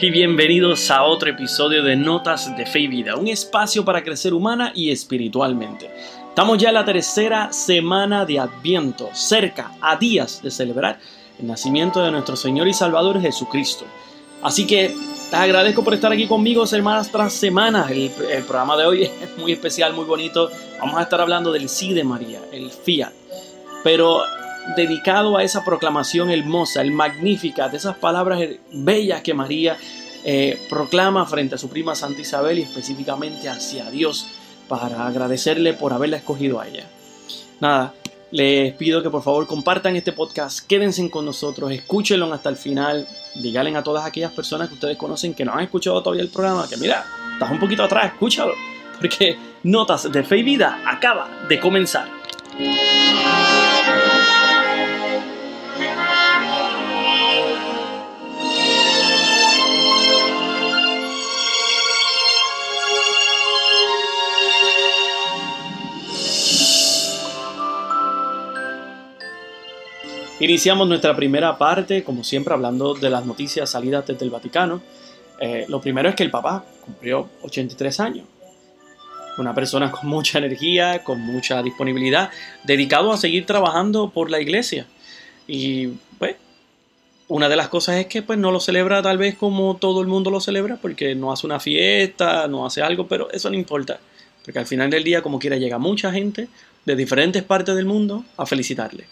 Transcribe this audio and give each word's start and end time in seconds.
y 0.00 0.10
bienvenidos 0.10 0.92
a 0.92 1.02
otro 1.02 1.28
episodio 1.28 1.82
de 1.82 1.96
Notas 1.96 2.56
de 2.56 2.66
Fe 2.66 2.80
y 2.80 2.86
Vida, 2.86 3.16
un 3.16 3.26
espacio 3.26 3.84
para 3.84 4.04
crecer 4.04 4.32
humana 4.32 4.70
y 4.76 4.92
espiritualmente. 4.92 5.90
Estamos 6.28 6.56
ya 6.56 6.68
en 6.68 6.74
la 6.74 6.84
tercera 6.84 7.52
semana 7.52 8.24
de 8.24 8.38
Adviento, 8.38 9.08
cerca 9.12 9.72
a 9.80 9.96
días 9.96 10.40
de 10.40 10.52
celebrar 10.52 11.00
el 11.40 11.48
nacimiento 11.48 12.00
de 12.00 12.12
nuestro 12.12 12.36
Señor 12.36 12.68
y 12.68 12.72
Salvador 12.72 13.20
Jesucristo. 13.20 13.86
Así 14.40 14.68
que 14.68 14.94
te 15.30 15.36
agradezco 15.36 15.82
por 15.82 15.94
estar 15.94 16.12
aquí 16.12 16.28
conmigo 16.28 16.64
semanas 16.64 17.10
tras 17.10 17.32
semanas. 17.32 17.90
El, 17.90 18.12
el 18.30 18.44
programa 18.44 18.76
de 18.76 18.86
hoy 18.86 19.02
es 19.20 19.36
muy 19.36 19.50
especial, 19.50 19.94
muy 19.94 20.04
bonito. 20.04 20.48
Vamos 20.78 20.96
a 20.96 21.02
estar 21.02 21.20
hablando 21.20 21.50
del 21.50 21.68
sí 21.68 21.92
de 21.92 22.04
María, 22.04 22.40
el 22.52 22.70
fiat. 22.70 23.12
Pero 23.82 24.22
dedicado 24.76 25.36
a 25.36 25.42
esa 25.42 25.64
proclamación 25.64 26.30
hermosa, 26.30 26.82
el 26.82 26.92
magnífica, 26.92 27.68
de 27.68 27.76
esas 27.76 27.96
palabras 27.96 28.40
bellas 28.72 29.22
que 29.22 29.34
María 29.34 29.76
eh, 30.24 30.60
proclama 30.68 31.24
frente 31.26 31.54
a 31.54 31.58
su 31.58 31.68
prima 31.68 31.94
Santa 31.94 32.20
Isabel 32.20 32.58
y 32.58 32.62
específicamente 32.62 33.48
hacia 33.48 33.90
Dios 33.90 34.26
para 34.68 35.06
agradecerle 35.06 35.72
por 35.72 35.92
haberla 35.92 36.18
escogido 36.18 36.60
a 36.60 36.68
ella. 36.68 36.84
Nada, 37.60 37.94
les 38.30 38.72
pido 38.74 39.02
que 39.02 39.10
por 39.10 39.22
favor 39.22 39.46
compartan 39.46 39.96
este 39.96 40.12
podcast, 40.12 40.66
quédense 40.66 41.10
con 41.10 41.24
nosotros, 41.24 41.72
escúchenlo 41.72 42.32
hasta 42.32 42.48
el 42.48 42.56
final, 42.56 43.06
díganle 43.34 43.76
a 43.76 43.82
todas 43.82 44.04
aquellas 44.04 44.32
personas 44.32 44.68
que 44.68 44.74
ustedes 44.74 44.96
conocen 44.96 45.34
que 45.34 45.44
no 45.44 45.52
han 45.52 45.60
escuchado 45.60 46.02
todavía 46.02 46.22
el 46.22 46.30
programa, 46.30 46.68
que 46.68 46.76
mira, 46.76 47.04
estás 47.32 47.50
un 47.50 47.58
poquito 47.58 47.82
atrás, 47.82 48.12
escúchalo, 48.12 48.52
porque 49.00 49.36
Notas 49.64 50.10
de 50.10 50.22
Fe 50.22 50.38
y 50.38 50.42
Vida 50.42 50.80
acaba 50.86 51.28
de 51.48 51.58
comenzar. 51.58 52.08
Iniciamos 70.40 70.88
nuestra 70.88 71.14
primera 71.14 71.58
parte, 71.58 72.02
como 72.02 72.24
siempre, 72.24 72.54
hablando 72.54 72.94
de 72.94 73.10
las 73.10 73.26
noticias 73.26 73.68
salidas 73.68 74.06
desde 74.06 74.24
el 74.24 74.30
Vaticano. 74.30 74.80
Eh, 75.38 75.66
lo 75.68 75.82
primero 75.82 76.08
es 76.08 76.14
que 76.14 76.22
el 76.22 76.30
Papa 76.30 76.64
cumplió 76.82 77.28
83 77.42 78.00
años. 78.00 78.26
Una 79.36 79.54
persona 79.54 79.90
con 79.90 80.08
mucha 80.08 80.38
energía, 80.38 81.04
con 81.04 81.20
mucha 81.20 81.62
disponibilidad, 81.62 82.30
dedicado 82.64 83.12
a 83.12 83.18
seguir 83.18 83.44
trabajando 83.44 84.08
por 84.08 84.30
la 84.30 84.40
iglesia. 84.40 84.86
Y 85.46 85.88
pues, 86.18 86.36
una 87.28 87.50
de 87.50 87.56
las 87.56 87.68
cosas 87.68 87.96
es 87.96 88.06
que 88.06 88.22
pues, 88.22 88.38
no 88.38 88.50
lo 88.50 88.60
celebra 88.60 89.02
tal 89.02 89.18
vez 89.18 89.34
como 89.34 89.76
todo 89.76 90.00
el 90.00 90.06
mundo 90.06 90.30
lo 90.30 90.40
celebra, 90.40 90.78
porque 90.80 91.14
no 91.14 91.32
hace 91.32 91.46
una 91.46 91.60
fiesta, 91.60 92.48
no 92.48 92.64
hace 92.64 92.80
algo, 92.80 93.06
pero 93.06 93.30
eso 93.30 93.50
no 93.50 93.56
importa. 93.56 94.00
Porque 94.42 94.58
al 94.58 94.66
final 94.66 94.88
del 94.88 95.04
día, 95.04 95.20
como 95.20 95.38
quiera, 95.38 95.58
llega 95.58 95.76
mucha 95.76 96.10
gente 96.10 96.48
de 96.86 96.96
diferentes 96.96 97.42
partes 97.42 97.76
del 97.76 97.84
mundo 97.84 98.24
a 98.38 98.46
felicitarle 98.46 99.04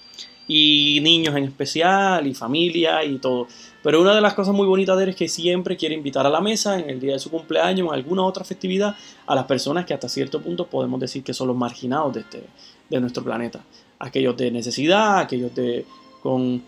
y 0.48 0.98
niños 1.02 1.36
en 1.36 1.44
especial, 1.44 2.26
y 2.26 2.34
familia 2.34 3.04
y 3.04 3.18
todo. 3.18 3.46
Pero 3.82 4.00
una 4.00 4.14
de 4.14 4.20
las 4.20 4.34
cosas 4.34 4.54
muy 4.54 4.66
bonitas 4.66 4.96
de 4.96 5.04
él 5.04 5.10
es 5.10 5.16
que 5.16 5.28
siempre 5.28 5.76
quiere 5.76 5.94
invitar 5.94 6.26
a 6.26 6.30
la 6.30 6.40
mesa 6.40 6.78
en 6.78 6.90
el 6.90 6.98
día 6.98 7.12
de 7.12 7.18
su 7.18 7.30
cumpleaños, 7.30 7.86
en 7.86 7.94
alguna 7.94 8.24
otra 8.24 8.44
festividad, 8.44 8.96
a 9.26 9.34
las 9.34 9.44
personas 9.44 9.84
que 9.84 9.94
hasta 9.94 10.08
cierto 10.08 10.40
punto 10.40 10.66
podemos 10.66 10.98
decir 10.98 11.22
que 11.22 11.34
son 11.34 11.48
los 11.48 11.56
marginados 11.56 12.14
de, 12.14 12.20
este, 12.20 12.42
de 12.88 13.00
nuestro 13.00 13.22
planeta. 13.22 13.60
Aquellos 13.98 14.36
de 14.36 14.50
necesidad, 14.50 15.18
aquellos 15.18 15.54
de 15.54 15.84
con 16.22 16.62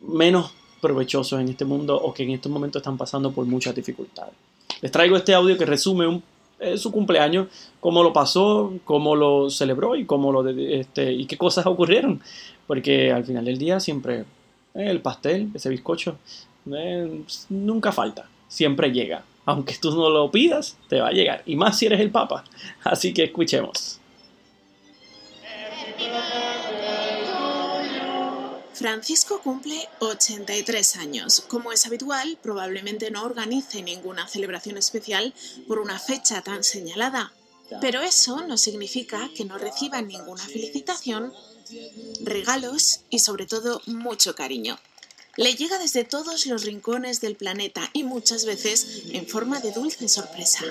menos 0.00 0.52
provechosos 0.80 1.40
en 1.40 1.48
este 1.48 1.64
mundo 1.64 2.00
o 2.00 2.14
que 2.14 2.22
en 2.22 2.30
estos 2.30 2.50
momentos 2.50 2.80
están 2.80 2.96
pasando 2.96 3.30
por 3.30 3.44
muchas 3.44 3.74
dificultades. 3.74 4.34
Les 4.80 4.90
traigo 4.90 5.16
este 5.16 5.34
audio 5.34 5.58
que 5.58 5.66
resume 5.66 6.06
un, 6.06 6.22
eh, 6.60 6.76
su 6.76 6.90
cumpleaños, 6.90 7.48
cómo 7.80 8.02
lo 8.02 8.12
pasó, 8.12 8.72
cómo 8.84 9.14
lo 9.14 9.48
celebró 9.50 9.94
y 9.94 10.04
cómo 10.04 10.32
lo 10.32 10.48
este, 10.48 11.12
y 11.12 11.26
qué 11.26 11.36
cosas 11.36 11.66
ocurrieron. 11.66 12.20
Porque 12.66 13.12
al 13.12 13.24
final 13.24 13.44
del 13.44 13.58
día 13.58 13.80
siempre 13.80 14.20
eh, 14.74 14.90
el 14.90 15.00
pastel, 15.00 15.50
ese 15.54 15.68
bizcocho, 15.68 16.16
eh, 16.72 17.22
nunca 17.48 17.92
falta, 17.92 18.28
siempre 18.48 18.92
llega. 18.92 19.24
Aunque 19.44 19.76
tú 19.80 19.92
no 19.92 20.10
lo 20.10 20.30
pidas, 20.30 20.76
te 20.88 21.00
va 21.00 21.08
a 21.08 21.12
llegar. 21.12 21.42
Y 21.46 21.56
más 21.56 21.78
si 21.78 21.86
eres 21.86 22.00
el 22.00 22.10
Papa. 22.10 22.44
Así 22.84 23.14
que 23.14 23.24
escuchemos. 23.24 23.98
Francisco 28.78 29.40
cumple 29.42 29.88
83 29.98 30.96
años. 30.96 31.42
Como 31.48 31.72
es 31.72 31.84
habitual, 31.84 32.38
probablemente 32.40 33.10
no 33.10 33.24
organice 33.24 33.82
ninguna 33.82 34.28
celebración 34.28 34.76
especial 34.76 35.34
por 35.66 35.80
una 35.80 35.98
fecha 35.98 36.42
tan 36.42 36.62
señalada. 36.62 37.32
Pero 37.80 38.02
eso 38.02 38.46
no 38.46 38.56
significa 38.56 39.30
que 39.36 39.44
no 39.44 39.58
reciba 39.58 40.00
ninguna 40.00 40.44
felicitación 40.46 41.32
regalos 42.20 43.00
y 43.10 43.18
sobre 43.18 43.46
todo 43.46 43.82
mucho 43.86 44.36
cariño. 44.36 44.78
Le 45.36 45.54
llega 45.54 45.78
desde 45.78 46.04
todos 46.04 46.46
los 46.46 46.62
rincones 46.62 47.20
del 47.20 47.34
planeta 47.34 47.90
y 47.92 48.04
muchas 48.04 48.44
veces 48.44 49.02
en 49.10 49.26
forma 49.26 49.58
de 49.58 49.72
dulce 49.72 50.08
sorpresa. 50.08 50.64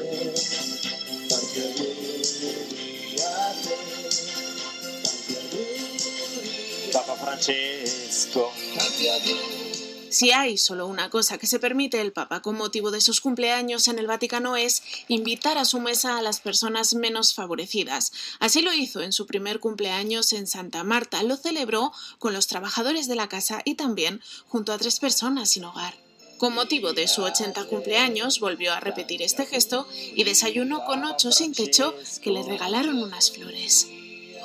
Si 10.10 10.32
hay 10.32 10.58
solo 10.58 10.88
una 10.88 11.10
cosa 11.10 11.38
que 11.38 11.48
se 11.48 11.60
permite 11.60 12.02
el 12.02 12.14
Papa 12.14 12.42
con 12.42 12.56
motivo 12.56 12.92
de 12.92 13.02
sus 13.02 13.22
cumpleaños 13.22 13.88
en 13.88 14.00
el 14.00 14.08
Vaticano 14.08 14.56
es 14.56 14.82
invitar 15.08 15.58
a 15.58 15.66
su 15.66 15.80
mesa 15.80 16.18
a 16.18 16.22
las 16.22 16.40
personas 16.40 16.94
menos 16.94 17.34
favorecidas. 17.34 18.14
Así 18.40 18.62
lo 18.62 18.74
hizo 18.74 19.02
en 19.02 19.12
su 19.12 19.28
primer 19.28 19.60
cumpleaños 19.60 20.34
en 20.34 20.48
Santa 20.48 20.84
Marta. 20.84 21.22
Lo 21.24 21.36
celebró 21.36 21.92
con 22.20 22.34
los 22.34 22.48
trabajadores 22.48 23.08
de 23.08 23.16
la 23.16 23.28
casa 23.28 23.62
y 23.66 23.76
también 23.76 24.22
junto 24.48 24.72
a 24.72 24.78
tres 24.78 25.00
personas 25.00 25.50
sin 25.50 25.66
hogar. 25.66 25.96
Con 26.38 26.54
motivo 26.54 26.94
de 26.94 27.08
su 27.08 27.24
80 27.24 27.66
cumpleaños 27.66 28.40
volvió 28.40 28.72
a 28.74 28.80
repetir 28.80 29.22
este 29.22 29.46
gesto 29.46 29.88
y 30.16 30.24
desayunó 30.24 30.86
con 30.86 31.04
ocho 31.04 31.32
sin 31.32 31.54
techo 31.54 31.96
que 32.22 32.32
le 32.32 32.44
regalaron 32.44 33.02
unas 33.02 33.32
flores. 33.32 33.88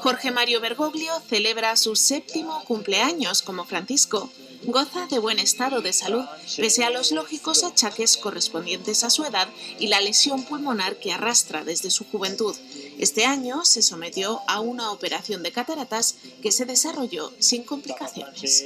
Jorge 0.02 0.32
Mario 0.32 0.60
Bergoglio 0.60 1.12
celebra 1.28 1.76
su 1.76 1.94
séptimo 1.94 2.64
cumpleaños 2.64 3.40
como 3.40 3.64
Francisco 3.64 4.28
goza 4.64 5.06
de 5.06 5.18
buen 5.18 5.38
estado 5.38 5.80
de 5.80 5.92
salud, 5.92 6.24
pese 6.56 6.84
a 6.84 6.90
los 6.90 7.12
lógicos 7.12 7.64
achaques 7.64 8.16
correspondientes 8.16 9.04
a 9.04 9.10
su 9.10 9.24
edad 9.24 9.48
y 9.78 9.88
la 9.88 10.00
lesión 10.00 10.44
pulmonar 10.44 10.96
que 10.96 11.12
arrastra 11.12 11.64
desde 11.64 11.90
su 11.90 12.04
juventud. 12.04 12.54
Este 12.98 13.24
año 13.24 13.64
se 13.64 13.82
sometió 13.82 14.40
a 14.48 14.60
una 14.60 14.90
operación 14.90 15.42
de 15.42 15.52
cataratas 15.52 16.16
que 16.42 16.52
se 16.52 16.64
desarrolló 16.64 17.32
sin 17.38 17.64
complicaciones. 17.64 18.64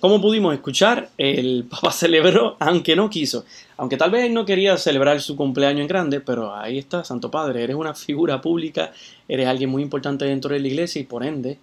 Como 0.00 0.18
pudimos 0.18 0.54
escuchar, 0.54 1.10
el 1.18 1.64
Papa 1.70 1.92
celebró, 1.92 2.56
aunque 2.58 2.96
no 2.96 3.10
quiso. 3.10 3.44
Aunque 3.76 3.98
tal 3.98 4.10
vez 4.10 4.30
no 4.30 4.46
quería 4.46 4.76
celebrar 4.78 5.20
su 5.20 5.36
cumpleaños 5.36 5.82
en 5.82 5.88
grande, 5.88 6.20
pero 6.20 6.54
ahí 6.54 6.78
está, 6.78 7.04
Santo 7.04 7.30
Padre, 7.30 7.62
eres 7.62 7.76
una 7.76 7.94
figura 7.94 8.40
pública, 8.40 8.92
eres 9.28 9.46
alguien 9.46 9.68
muy 9.68 9.82
importante 9.82 10.24
dentro 10.24 10.54
de 10.54 10.60
la 10.60 10.68
iglesia 10.68 11.00
y 11.00 11.04
por 11.04 11.24
ende 11.24 11.58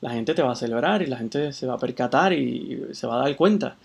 la 0.00 0.10
gente 0.10 0.34
te 0.34 0.42
va 0.42 0.52
a 0.52 0.56
celebrar 0.56 1.02
y 1.02 1.06
la 1.06 1.18
gente 1.18 1.52
se 1.52 1.66
va 1.66 1.74
a 1.74 1.78
percatar 1.78 2.32
y 2.32 2.82
se 2.92 3.06
va 3.06 3.16
a 3.16 3.24
dar 3.24 3.36
cuenta 3.36 3.76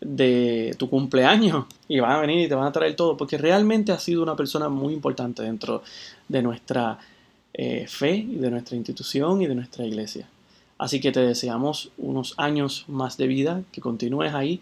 de 0.00 0.74
tu 0.78 0.88
cumpleaños 0.88 1.66
y 1.88 1.98
van 1.98 2.12
a 2.12 2.20
venir 2.20 2.46
y 2.46 2.48
te 2.48 2.54
van 2.54 2.68
a 2.68 2.72
traer 2.72 2.94
todo, 2.94 3.16
porque 3.16 3.36
realmente 3.36 3.90
has 3.90 4.02
sido 4.02 4.22
una 4.22 4.36
persona 4.36 4.68
muy 4.68 4.94
importante 4.94 5.42
dentro 5.42 5.82
de 6.28 6.42
nuestra 6.42 6.98
eh, 7.52 7.86
fe 7.88 8.14
y 8.14 8.36
de 8.36 8.50
nuestra 8.50 8.76
institución 8.76 9.42
y 9.42 9.46
de 9.46 9.54
nuestra 9.56 9.84
iglesia. 9.84 10.28
Así 10.78 11.00
que 11.00 11.12
te 11.12 11.20
deseamos 11.20 11.90
unos 11.96 12.34
años 12.36 12.84
más 12.88 13.16
de 13.16 13.26
vida, 13.26 13.62
que 13.72 13.80
continúes 13.80 14.34
ahí 14.34 14.60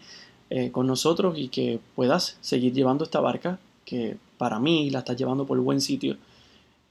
eh, 0.50 0.70
con 0.70 0.86
nosotros 0.86 1.36
y 1.38 1.48
que 1.48 1.80
puedas 1.96 2.36
seguir 2.40 2.72
llevando 2.72 3.04
esta 3.04 3.20
barca, 3.20 3.58
que 3.84 4.16
para 4.38 4.60
mí 4.60 4.90
la 4.90 5.00
estás 5.00 5.16
llevando 5.16 5.46
por 5.46 5.56
el 5.58 5.64
buen 5.64 5.80
sitio 5.80 6.16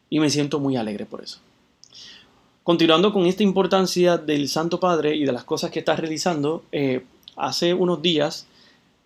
y 0.09 0.19
me 0.19 0.29
siento 0.29 0.59
muy 0.59 0.75
alegre 0.75 1.05
por 1.05 1.23
eso. 1.23 1.39
Continuando 2.63 3.11
con 3.11 3.25
esta 3.25 3.43
importancia 3.43 4.17
del 4.17 4.47
Santo 4.47 4.79
Padre 4.79 5.15
y 5.15 5.25
de 5.25 5.31
las 5.31 5.43
cosas 5.43 5.71
que 5.71 5.79
está 5.79 5.95
realizando, 5.95 6.63
eh, 6.71 7.03
hace 7.35 7.73
unos 7.73 8.01
días 8.01 8.47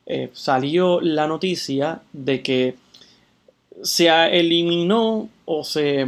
eh, 0.06 0.30
salió 0.34 1.02
la 1.02 1.28
noticia 1.28 2.02
de 2.14 2.42
que 2.42 2.76
se 3.84 4.08
eliminó 4.08 5.30
o 5.46 5.64
se, 5.64 6.08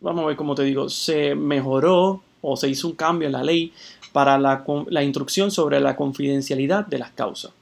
vamos 0.00 0.24
a 0.24 0.26
ver 0.26 0.36
cómo 0.36 0.54
te 0.54 0.62
digo, 0.62 0.88
se 0.88 1.34
mejoró 1.34 2.22
o 2.42 2.56
se 2.56 2.68
hizo 2.68 2.88
un 2.88 2.94
cambio 2.94 3.26
en 3.26 3.32
la 3.32 3.42
ley 3.42 3.72
para 4.12 4.38
la, 4.38 4.64
la 4.88 5.02
instrucción 5.02 5.50
sobre 5.50 5.80
la 5.80 5.96
confidencialidad 5.96 6.86
de 6.86 6.98
las 6.98 7.10
causas. 7.10 7.52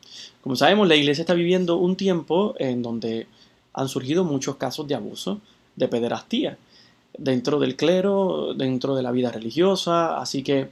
Como 0.42 0.56
sabemos, 0.56 0.88
la 0.88 0.96
iglesia 0.96 1.22
está 1.22 1.34
viviendo 1.34 1.76
un 1.76 1.96
tiempo 1.96 2.54
en 2.58 2.82
donde 2.82 3.26
han 3.75 3.88
surgido 3.88 4.25
muchos 4.25 4.56
casos 4.56 4.88
de 4.88 4.94
abuso, 4.94 5.40
de 5.76 5.88
pederastía 5.88 6.58
dentro 7.16 7.58
del 7.58 7.76
clero, 7.76 8.54
dentro 8.54 8.94
de 8.94 9.02
la 9.02 9.10
vida 9.10 9.30
religiosa, 9.30 10.19
así 10.19 10.42
que 10.42 10.69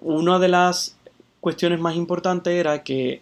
una 0.00 0.38
de 0.38 0.48
las 0.48 0.96
cuestiones 1.40 1.80
más 1.80 1.96
importantes 1.96 2.54
era 2.54 2.82
que 2.82 3.20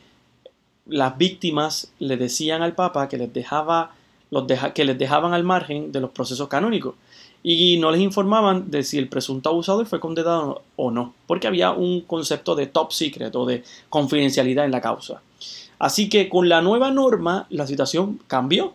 las 0.87 1.17
víctimas 1.17 1.93
le 1.99 2.17
decían 2.17 2.63
al 2.63 2.75
Papa 2.75 3.09
que 3.09 3.17
les, 3.17 3.33
dejaba, 3.33 3.95
los 4.31 4.47
que 4.75 4.85
les 4.85 4.99
dejaban 4.99 5.33
al 5.33 5.45
margen 5.45 5.93
de 5.93 6.01
los 6.01 6.11
procesos 6.11 6.49
canónicos 6.49 6.95
y 7.43 7.77
no 7.79 7.91
les 7.91 8.01
informaban 8.01 8.71
de 8.71 8.83
si 8.85 8.99
el 8.99 9.09
presunto 9.09 9.49
abusador 9.49 9.87
fue 9.87 10.01
condenado 10.01 10.63
o 10.77 10.91
no, 10.91 11.15
porque 11.27 11.49
había 11.49 11.73
un 11.73 12.03
concepto 12.03 12.55
de 12.55 12.67
top 12.67 12.93
secret 12.93 13.35
o 13.35 13.45
de 13.45 13.65
confidencialidad 13.89 14.65
en 14.65 14.71
la 14.71 14.81
causa. 14.81 15.23
Así 15.79 16.09
que 16.09 16.29
con 16.29 16.49
la 16.49 16.63
nueva 16.63 16.91
norma 16.93 17.47
la 17.51 17.67
situación 17.67 18.21
cambió. 18.29 18.75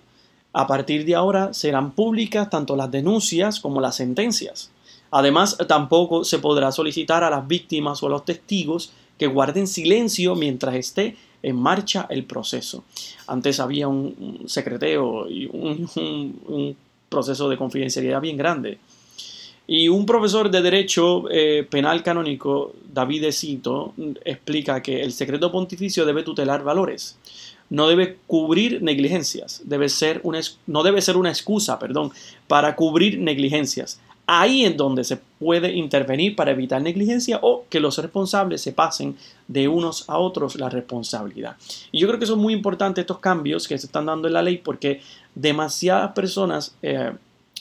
A 0.51 0.67
partir 0.67 1.05
de 1.05 1.15
ahora 1.15 1.53
serán 1.53 1.91
públicas 1.91 2.49
tanto 2.49 2.75
las 2.75 2.91
denuncias 2.91 3.59
como 3.59 3.79
las 3.79 3.95
sentencias. 3.95 4.71
Además, 5.11 5.57
tampoco 5.67 6.23
se 6.23 6.39
podrá 6.39 6.71
solicitar 6.71 7.23
a 7.23 7.29
las 7.29 7.47
víctimas 7.47 8.01
o 8.03 8.07
a 8.07 8.09
los 8.09 8.25
testigos 8.25 8.91
que 9.17 9.27
guarden 9.27 9.67
silencio 9.67 10.35
mientras 10.35 10.75
esté 10.75 11.15
en 11.43 11.55
marcha 11.55 12.07
el 12.09 12.25
proceso. 12.25 12.83
Antes 13.27 13.59
había 13.59 13.87
un, 13.87 14.43
secreteo 14.47 15.29
y 15.29 15.45
un 15.45 16.75
proceso 17.09 17.50
de 17.50 17.57
confidencialidad 17.57 18.21
bien 18.21 18.38
grande. 18.38 18.77
Y 19.69 19.89
un 19.89 20.06
profesor 20.06 20.50
de 20.50 20.62
Derecho 20.62 21.30
eh, 21.30 21.68
Penal 21.69 22.01
Canónico, 22.01 22.74
David 22.92 23.31
Cito, 23.31 23.94
explica 24.24 24.81
que 24.81 25.01
el 25.01 25.12
secreto 25.12 25.51
pontificio 25.51 26.06
debe 26.06 26.24
tutelar 26.24 26.63
valores, 26.63 27.18
no 27.69 27.89
debe 27.89 28.18
cubrir 28.27 28.81
negligencias, 28.81 29.62
debe 29.65 29.89
ser 29.89 30.21
una, 30.24 30.39
no 30.68 30.83
debe 30.83 31.01
ser 31.01 31.18
una 31.18 31.30
excusa 31.30 31.77
perdón, 31.80 32.12
para 32.48 32.77
cubrir 32.77 33.19
negligencias. 33.19 34.00
Ahí 34.30 34.65
es 34.65 34.75
donde 34.75 35.06
se 35.06 35.15
puede 35.39 35.71
intervenir 35.74 36.36
para 36.36 36.51
evitar 36.51 36.81
negligencia 36.81 37.39
o 37.42 37.63
que 37.69 37.80
los 37.80 37.98
responsables 37.98 38.62
se 38.62 38.74
pasen 38.74 39.15
de 39.48 39.69
unos 39.69 40.04
a 40.09 40.18
otros 40.18 40.57
la 40.57 40.69
responsabilidad. 40.69 41.56
Y 41.94 42.00
yo 42.00 42.07
creo 42.09 42.19
que 42.19 42.25
son 42.25 42.39
muy 42.39 42.54
importantes 42.54 43.04
estos 43.04 43.19
cambios 43.19 43.69
que 43.69 43.77
se 43.77 43.86
están 43.86 44.06
dando 44.06 44.27
en 44.27 44.33
la 44.33 44.42
ley 44.42 44.57
porque 44.57 45.01
demasiadas 45.37 46.13
personas, 46.13 46.75
eh, 46.81 47.11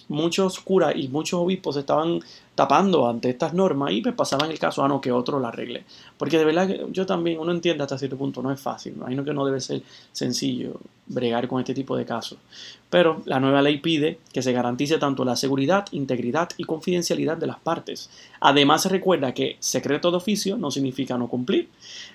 muchos 0.08 0.60
curas 0.60 0.94
y 0.96 1.08
muchos 1.08 1.40
obispos 1.40 1.76
estaban 1.76 2.20
tapando 2.54 3.06
ante 3.06 3.28
estas 3.28 3.52
normas 3.52 3.92
y 3.92 4.00
me 4.00 4.14
pasaban 4.14 4.50
el 4.50 4.58
caso, 4.58 4.80
a 4.80 4.86
ah, 4.86 4.88
no, 4.88 5.00
que 5.00 5.12
otro 5.12 5.38
la 5.38 5.48
arregle. 5.48 5.84
Porque 6.16 6.38
de 6.38 6.44
verdad 6.46 6.70
yo 6.90 7.04
también, 7.04 7.38
uno 7.38 7.52
entiende 7.52 7.82
hasta 7.82 7.98
cierto 7.98 8.16
punto, 8.16 8.42
no 8.42 8.50
es 8.50 8.58
fácil, 8.58 8.94
imagino 8.94 9.24
que 9.24 9.34
no 9.34 9.44
debe 9.44 9.60
ser 9.60 9.82
sencillo 10.12 10.80
bregar 11.06 11.48
con 11.48 11.60
este 11.60 11.74
tipo 11.74 11.96
de 11.96 12.06
casos. 12.06 12.38
Pero 12.88 13.20
la 13.26 13.40
nueva 13.40 13.60
ley 13.60 13.78
pide 13.78 14.20
que 14.32 14.40
se 14.40 14.52
garantice 14.52 14.96
tanto 14.96 15.24
la 15.24 15.36
seguridad, 15.36 15.84
integridad 15.90 16.48
y 16.56 16.64
confidencialidad 16.64 17.36
de 17.36 17.48
las 17.48 17.58
partes. 17.58 18.08
Además 18.40 18.82
se 18.82 18.88
recuerda 18.88 19.34
que 19.34 19.56
secreto 19.60 20.10
de 20.10 20.16
oficio 20.16 20.56
no 20.56 20.70
significa 20.70 21.18
no 21.18 21.28
cumplir 21.28 21.68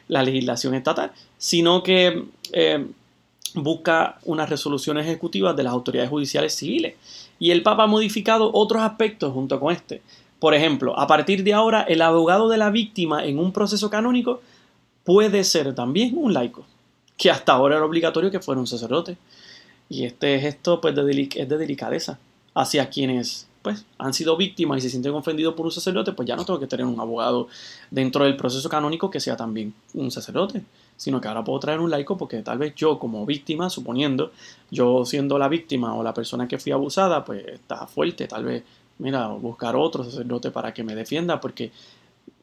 la 0.07 0.23
legislación 0.23 0.73
estatal, 0.73 1.11
sino 1.37 1.83
que... 1.83 2.25
Eh, 2.51 2.87
busca 3.55 4.19
unas 4.23 4.49
resoluciones 4.49 5.05
ejecutivas 5.05 5.55
de 5.55 5.63
las 5.63 5.73
autoridades 5.73 6.09
judiciales 6.09 6.55
civiles. 6.55 6.95
Y 7.39 7.51
el 7.51 7.63
Papa 7.63 7.83
ha 7.83 7.88
modificado 7.88 8.51
otros 8.53 8.81
aspectos 8.81 9.33
junto 9.33 9.59
con 9.59 9.73
este. 9.73 10.01
Por 10.39 10.53
ejemplo, 10.53 10.97
a 10.97 11.07
partir 11.07 11.43
de 11.43 11.53
ahora, 11.53 11.81
el 11.81 12.01
abogado 12.01 12.49
de 12.49 12.57
la 12.57 12.69
víctima 12.69 13.25
en 13.25 13.39
un 13.39 13.51
proceso 13.51 13.89
canónico 13.89 14.41
puede 15.03 15.43
ser 15.43 15.73
también 15.75 16.17
un 16.17 16.33
laico, 16.33 16.65
que 17.17 17.29
hasta 17.29 17.53
ahora 17.53 17.77
era 17.77 17.85
obligatorio 17.85 18.31
que 18.31 18.39
fuera 18.39 18.61
un 18.61 18.67
sacerdote. 18.67 19.17
Y 19.89 20.05
este 20.05 20.39
gesto 20.39 20.79
pues, 20.79 20.95
es 20.97 21.49
de 21.49 21.57
delicadeza 21.57 22.17
hacia 22.53 22.89
quienes 22.89 23.47
pues, 23.61 23.85
han 23.97 24.13
sido 24.13 24.37
víctimas 24.37 24.79
y 24.79 24.81
se 24.81 24.89
sienten 24.89 25.13
ofendidos 25.13 25.53
por 25.53 25.65
un 25.65 25.71
sacerdote, 25.71 26.13
pues 26.13 26.27
ya 26.27 26.35
no 26.35 26.45
tengo 26.45 26.59
que 26.59 26.67
tener 26.67 26.85
un 26.85 26.99
abogado 26.99 27.47
dentro 27.89 28.25
del 28.25 28.37
proceso 28.37 28.67
canónico 28.69 29.11
que 29.11 29.19
sea 29.19 29.35
también 29.35 29.73
un 29.94 30.09
sacerdote 30.11 30.63
sino 31.01 31.19
que 31.19 31.27
ahora 31.27 31.44
puedo 31.44 31.59
traer 31.59 31.80
un 31.80 31.89
laico 31.89 32.15
porque 32.15 32.44
tal 32.44 32.59
vez 32.59 32.75
yo 32.75 33.00
como 33.00 33.25
víctima, 33.25 33.71
suponiendo, 33.71 34.33
yo 34.69 35.03
siendo 35.03 35.39
la 35.39 35.48
víctima 35.48 35.95
o 35.95 36.03
la 36.03 36.13
persona 36.13 36.48
que 36.48 36.59
fui 36.59 36.71
abusada, 36.71 37.25
pues 37.25 37.44
está 37.48 37.88
fuerte, 37.88 38.27
tal 38.27 38.45
vez, 38.45 38.63
mira, 39.00 39.27
buscar 39.30 39.75
otro 39.75 40.03
sacerdote 40.03 40.51
para 40.51 40.71
que 40.75 40.83
me 40.83 40.94
defienda 40.94 41.42
porque, 41.42 41.71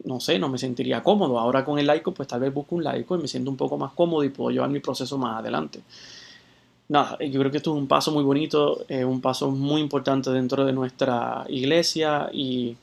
no 0.02 0.19
sé, 0.19 0.40
no 0.40 0.49
me 0.49 0.58
sentiría 0.58 1.05
cómodo. 1.05 1.38
Ahora 1.38 1.64
con 1.64 1.78
el 1.78 1.87
laico, 1.87 2.12
pues 2.12 2.26
tal 2.26 2.40
vez 2.40 2.52
busco 2.52 2.75
un 2.75 2.82
laico 2.82 3.14
y 3.14 3.20
me 3.20 3.28
siento 3.28 3.49
un 3.49 3.56
poco 3.56 3.78
más 3.78 3.93
cómodo 3.93 4.25
y 4.25 4.31
puedo 4.31 4.50
llevar 4.50 4.70
mi 4.70 4.81
proceso 4.81 5.16
más 5.19 5.38
adelante. 5.38 5.81
Nada, 6.88 7.16
yo 7.20 7.38
creo 7.38 7.52
que 7.52 7.58
esto 7.58 7.72
es 7.72 7.81
un 7.81 7.87
paso 7.87 8.11
muy 8.11 8.25
bonito, 8.25 8.84
un 8.88 9.20
paso 9.20 9.52
muy 9.52 9.81
importante 9.81 10.31
dentro 10.31 10.64
de 10.64 10.72
nuestra 10.72 11.44
iglesia 11.49 12.28
y, 12.32 12.76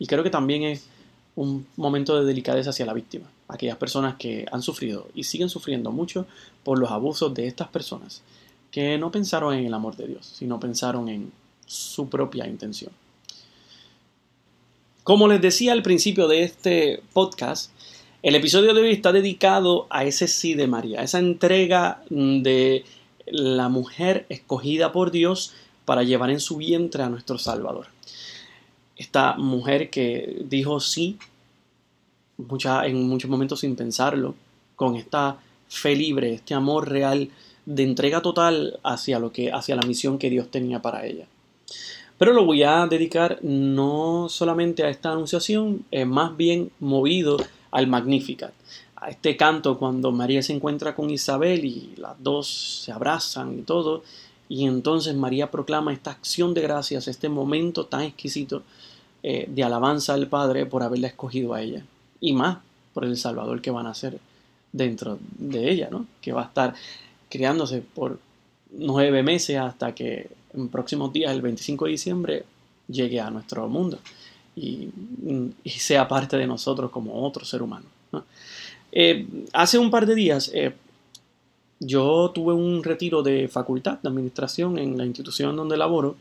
y 0.00 0.06
creo 0.08 0.24
que 0.24 0.30
también 0.30 0.64
es 0.64 0.88
un 1.36 1.66
momento 1.76 2.18
de 2.18 2.26
delicadeza 2.26 2.70
hacia 2.70 2.86
la 2.86 2.92
víctima 2.92 3.26
aquellas 3.52 3.76
personas 3.76 4.16
que 4.16 4.46
han 4.50 4.62
sufrido 4.62 5.08
y 5.14 5.24
siguen 5.24 5.48
sufriendo 5.48 5.92
mucho 5.92 6.26
por 6.64 6.78
los 6.78 6.90
abusos 6.90 7.34
de 7.34 7.46
estas 7.46 7.68
personas, 7.68 8.22
que 8.70 8.96
no 8.96 9.10
pensaron 9.10 9.54
en 9.54 9.66
el 9.66 9.74
amor 9.74 9.96
de 9.96 10.08
Dios, 10.08 10.26
sino 10.38 10.58
pensaron 10.58 11.08
en 11.08 11.30
su 11.66 12.08
propia 12.08 12.46
intención. 12.46 12.90
Como 15.04 15.28
les 15.28 15.40
decía 15.40 15.72
al 15.72 15.82
principio 15.82 16.28
de 16.28 16.44
este 16.44 17.02
podcast, 17.12 17.70
el 18.22 18.36
episodio 18.36 18.72
de 18.72 18.80
hoy 18.80 18.92
está 18.92 19.12
dedicado 19.12 19.86
a 19.90 20.04
ese 20.04 20.28
sí 20.28 20.54
de 20.54 20.68
María, 20.68 21.02
esa 21.02 21.18
entrega 21.18 22.02
de 22.08 22.84
la 23.26 23.68
mujer 23.68 24.26
escogida 24.28 24.92
por 24.92 25.10
Dios 25.10 25.52
para 25.84 26.04
llevar 26.04 26.30
en 26.30 26.40
su 26.40 26.56
vientre 26.56 27.02
a 27.02 27.08
nuestro 27.08 27.36
Salvador. 27.36 27.88
Esta 29.02 29.34
mujer 29.36 29.90
que 29.90 30.44
dijo 30.48 30.78
sí 30.78 31.18
en 32.84 33.08
muchos 33.08 33.28
momentos 33.28 33.58
sin 33.58 33.74
pensarlo, 33.74 34.36
con 34.76 34.94
esta 34.94 35.38
fe 35.68 35.96
libre, 35.96 36.34
este 36.34 36.54
amor 36.54 36.88
real 36.88 37.28
de 37.66 37.82
entrega 37.82 38.22
total 38.22 38.78
hacia, 38.84 39.18
lo 39.18 39.32
que, 39.32 39.50
hacia 39.50 39.74
la 39.74 39.82
misión 39.82 40.18
que 40.18 40.30
Dios 40.30 40.52
tenía 40.52 40.80
para 40.80 41.04
ella. 41.04 41.26
Pero 42.16 42.32
lo 42.32 42.44
voy 42.44 42.62
a 42.62 42.86
dedicar 42.86 43.40
no 43.42 44.28
solamente 44.28 44.84
a 44.84 44.88
esta 44.88 45.10
anunciación, 45.10 45.84
más 46.06 46.36
bien 46.36 46.70
movido 46.78 47.38
al 47.72 47.88
Magnificat, 47.88 48.52
a 48.94 49.10
este 49.10 49.36
canto 49.36 49.78
cuando 49.78 50.12
María 50.12 50.44
se 50.44 50.52
encuentra 50.52 50.94
con 50.94 51.10
Isabel 51.10 51.64
y 51.64 51.94
las 51.96 52.22
dos 52.22 52.84
se 52.84 52.92
abrazan 52.92 53.58
y 53.58 53.62
todo, 53.62 54.04
y 54.48 54.64
entonces 54.66 55.16
María 55.16 55.50
proclama 55.50 55.92
esta 55.92 56.12
acción 56.12 56.54
de 56.54 56.60
gracias, 56.60 57.08
este 57.08 57.28
momento 57.28 57.86
tan 57.86 58.02
exquisito 58.02 58.62
eh, 59.22 59.46
de 59.48 59.62
alabanza 59.64 60.14
al 60.14 60.26
Padre 60.26 60.66
por 60.66 60.82
haberla 60.82 61.08
escogido 61.08 61.54
a 61.54 61.62
ella 61.62 61.84
y 62.20 62.32
más 62.32 62.58
por 62.92 63.04
el 63.04 63.16
Salvador 63.16 63.60
que 63.60 63.70
van 63.70 63.86
a 63.86 63.94
ser 63.94 64.18
dentro 64.72 65.18
de 65.38 65.70
ella, 65.70 65.88
¿no? 65.90 66.06
Que 66.20 66.32
va 66.32 66.42
a 66.42 66.46
estar 66.46 66.74
criándose 67.28 67.82
por 67.82 68.18
nueve 68.72 69.22
meses 69.22 69.58
hasta 69.58 69.94
que 69.94 70.28
en 70.54 70.68
próximos 70.68 71.12
días, 71.12 71.32
el 71.32 71.42
25 71.42 71.86
de 71.86 71.90
diciembre, 71.90 72.44
llegue 72.88 73.20
a 73.20 73.30
nuestro 73.30 73.68
mundo 73.68 73.98
y, 74.54 74.90
sea 75.64 76.06
parte 76.06 76.36
de 76.36 76.46
nosotros 76.46 76.90
como 76.90 77.24
otro 77.24 77.44
ser 77.44 77.62
humano. 77.62 77.86
Eh, 78.92 79.26
hace 79.54 79.78
un 79.78 79.90
par 79.90 80.04
de 80.04 80.14
días 80.14 80.50
eh, 80.52 80.74
yo 81.80 82.30
tuve 82.34 82.52
un 82.52 82.84
retiro 82.84 83.22
de 83.22 83.48
facultad 83.48 83.98
de 84.00 84.08
administración 84.08 84.78
en 84.78 84.98
la 84.98 85.06
institución 85.06 85.56
donde 85.56 85.78
laboro 85.78 86.16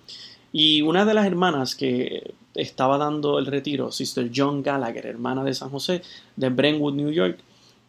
y 0.54 0.82
una 0.82 1.04
de 1.04 1.14
las 1.14 1.26
hermanas 1.26 1.76
que 1.76 2.34
estaba 2.56 2.98
dando 2.98 3.40
el 3.40 3.46
retiro, 3.46 3.92
Sister 3.92 4.30
John 4.34 4.62
Gallagher, 4.62 5.06
hermana 5.06 5.44
de 5.44 5.54
San 5.54 5.70
José, 5.70 6.02
de 6.36 6.50
Brentwood, 6.50 6.94
New 6.94 7.12
York, 7.12 7.40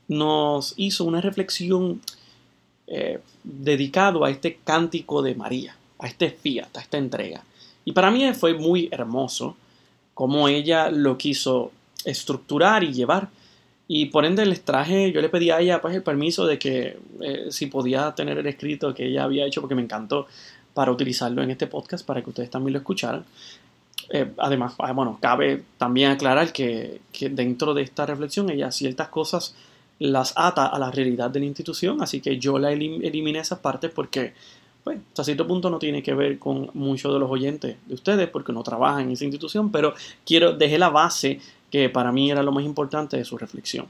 nos 0.09 0.75
hizo 0.76 1.04
una 1.04 1.21
reflexión 1.21 2.00
eh, 2.87 3.21
dedicado 3.42 4.25
a 4.25 4.31
este 4.31 4.59
cántico 4.64 5.23
de 5.23 5.35
María, 5.35 5.76
a 5.99 6.07
este 6.07 6.31
fiat, 6.31 6.76
a 6.76 6.81
esta 6.81 6.99
entrega. 6.99 7.42
Y 7.85 7.92
para 7.92 8.11
mí 8.11 8.33
fue 8.35 8.54
muy 8.54 8.88
hermoso 8.92 9.57
cómo 10.14 10.49
ella 10.49 10.90
lo 10.90 11.16
quiso 11.19 11.73
estructurar 12.04 12.85
y 12.85 12.92
llevar. 12.92 13.31
Y 13.88 14.07
por 14.07 14.25
ende 14.25 14.47
les 14.47 14.62
traje, 14.62 15.12
yo 15.12 15.21
le 15.21 15.28
pedí 15.28 15.50
a 15.50 15.61
ella 15.61 15.81
pues 15.81 15.95
el 15.95 16.02
permiso 16.02 16.47
de 16.47 16.59
que 16.59 16.99
eh, 17.21 17.47
si 17.50 17.66
podía 17.66 18.14
tener 18.14 18.38
el 18.38 18.47
escrito 18.47 18.95
que 18.95 19.07
ella 19.07 19.25
había 19.25 19.47
hecho 19.47 19.61
porque 19.61 19.75
me 19.75 19.83
encantó 19.83 20.26
para 20.75 20.90
utilizarlo 20.90 21.42
en 21.42 21.50
este 21.50 21.66
podcast 21.66 22.07
para 22.07 22.23
que 22.23 22.31
ustedes 22.31 22.50
también 22.50 22.73
lo 22.75 22.78
escucharan. 22.78 23.25
Eh, 24.11 24.31
además, 24.39 24.75
ah, 24.79 24.93
bueno, 24.93 25.19
cabe 25.21 25.63
también 25.79 26.11
aclarar 26.11 26.53
que, 26.53 27.01
dentro 27.31 27.75
de 27.75 27.83
esta 27.83 28.07
reflexión 28.07 28.51
ella 28.51 28.71
ciertas 28.71 29.09
cosas 29.09 29.55
las 29.99 30.33
ata 30.37 30.67
a 30.67 30.79
la 30.79 30.91
realidad 30.91 31.31
de 31.31 31.41
la 31.41 31.47
institución, 31.47 32.03
así 32.03 32.21
que 32.21 32.39
yo 32.39 32.59
la 32.59 32.73
eliminé 32.73 33.39
esas 33.39 33.61
partes 33.61 33.91
porque, 33.91 34.33
pues, 34.83 34.99
hasta 35.09 35.25
cierto 35.25 35.47
punto 35.47 35.71
no 35.71 35.79
tiene 35.79 36.03
que 36.03 36.15
ver 36.15 36.39
con 36.39 36.71
muchos 36.75 37.13
de 37.13 37.21
los 37.21 37.31
oyentes 37.31 37.77
de 37.87 37.95
ustedes 37.95 38.29
porque 38.29 38.53
no 38.53 38.63
trabajan 38.63 39.03
en 39.03 39.11
esa 39.13 39.25
institución, 39.25 39.71
pero 39.71 39.95
quiero, 40.27 40.53
dejé 40.53 40.79
la 40.79 40.89
base 40.91 41.41
que 41.71 41.89
para 41.89 42.11
mí 42.11 42.31
era 42.31 42.43
lo 42.43 42.53
más 42.53 42.65
importante 42.65 43.17
de 43.17 43.25
su 43.25 43.39
reflexión. 43.39 43.87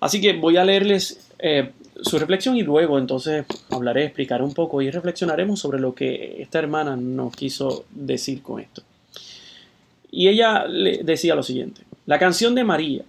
Así 0.00 0.20
que 0.20 0.34
voy 0.34 0.56
a 0.56 0.64
leerles 0.64 1.30
eh, 1.38 1.72
su 2.02 2.18
reflexión 2.18 2.56
y 2.56 2.62
luego 2.62 2.98
entonces 2.98 3.44
hablaré, 3.70 4.04
explicaré 4.04 4.42
un 4.42 4.54
poco 4.54 4.82
y 4.82 4.90
reflexionaremos 4.90 5.60
sobre 5.60 5.80
lo 5.80 5.94
que 5.94 6.42
esta 6.42 6.58
hermana 6.58 6.96
nos 6.96 7.34
quiso 7.34 7.84
decir 7.90 8.42
con 8.42 8.60
esto. 8.60 8.82
Y 10.10 10.28
ella 10.28 10.66
le 10.66 11.02
decía 11.02 11.34
lo 11.34 11.42
siguiente, 11.42 11.82
la 12.06 12.18
canción 12.18 12.54
de 12.54 12.64
María, 12.64 13.04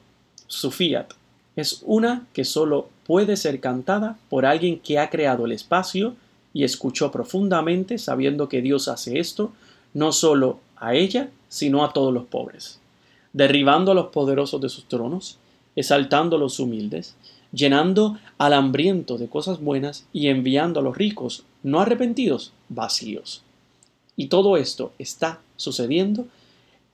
su 0.48 0.72
fiat, 0.72 1.08
es 1.56 1.82
una 1.86 2.26
que 2.34 2.46
solo 2.46 2.90
puede 3.06 3.38
ser 3.38 3.60
cantada 3.60 4.18
por 4.30 4.46
alguien 4.46 4.80
que 4.80 5.00
ha 5.00 5.10
creado 5.10 5.46
el 5.46 5.52
espacio 5.52 6.16
y 6.54 6.64
escuchó 6.64 7.12
profundamente 7.12 7.98
sabiendo 7.98 8.50
que 8.50 8.62
Dios 8.62 8.88
hace 8.88 9.20
esto, 9.20 9.52
no 9.94 10.12
solo 10.12 10.60
a 10.78 10.96
ella, 10.96 11.30
sino 11.50 11.84
a 11.84 11.94
todos 11.94 12.14
los 12.14 12.26
pobres, 12.26 12.80
derribando 13.34 13.92
a 13.92 13.96
los 13.96 14.08
poderosos 14.08 14.60
de 14.62 14.70
sus 14.70 14.86
tronos, 14.86 15.38
exaltando 15.76 16.36
a 16.36 16.40
los 16.40 16.60
humildes, 16.60 17.16
llenando 17.56 18.18
al 18.38 18.54
hambriento 18.54 19.18
de 19.18 19.28
cosas 19.28 19.62
buenas 19.62 20.06
y 20.12 20.28
enviando 20.28 20.82
a 20.82 20.84
los 20.84 20.98
ricos 20.98 21.44
no 21.64 21.80
arrepentidos 21.80 22.52
vacíos. 22.70 23.42
Y 24.18 24.28
todo 24.28 24.58
esto 24.58 24.92
está 25.00 25.40
sucediendo 25.56 26.28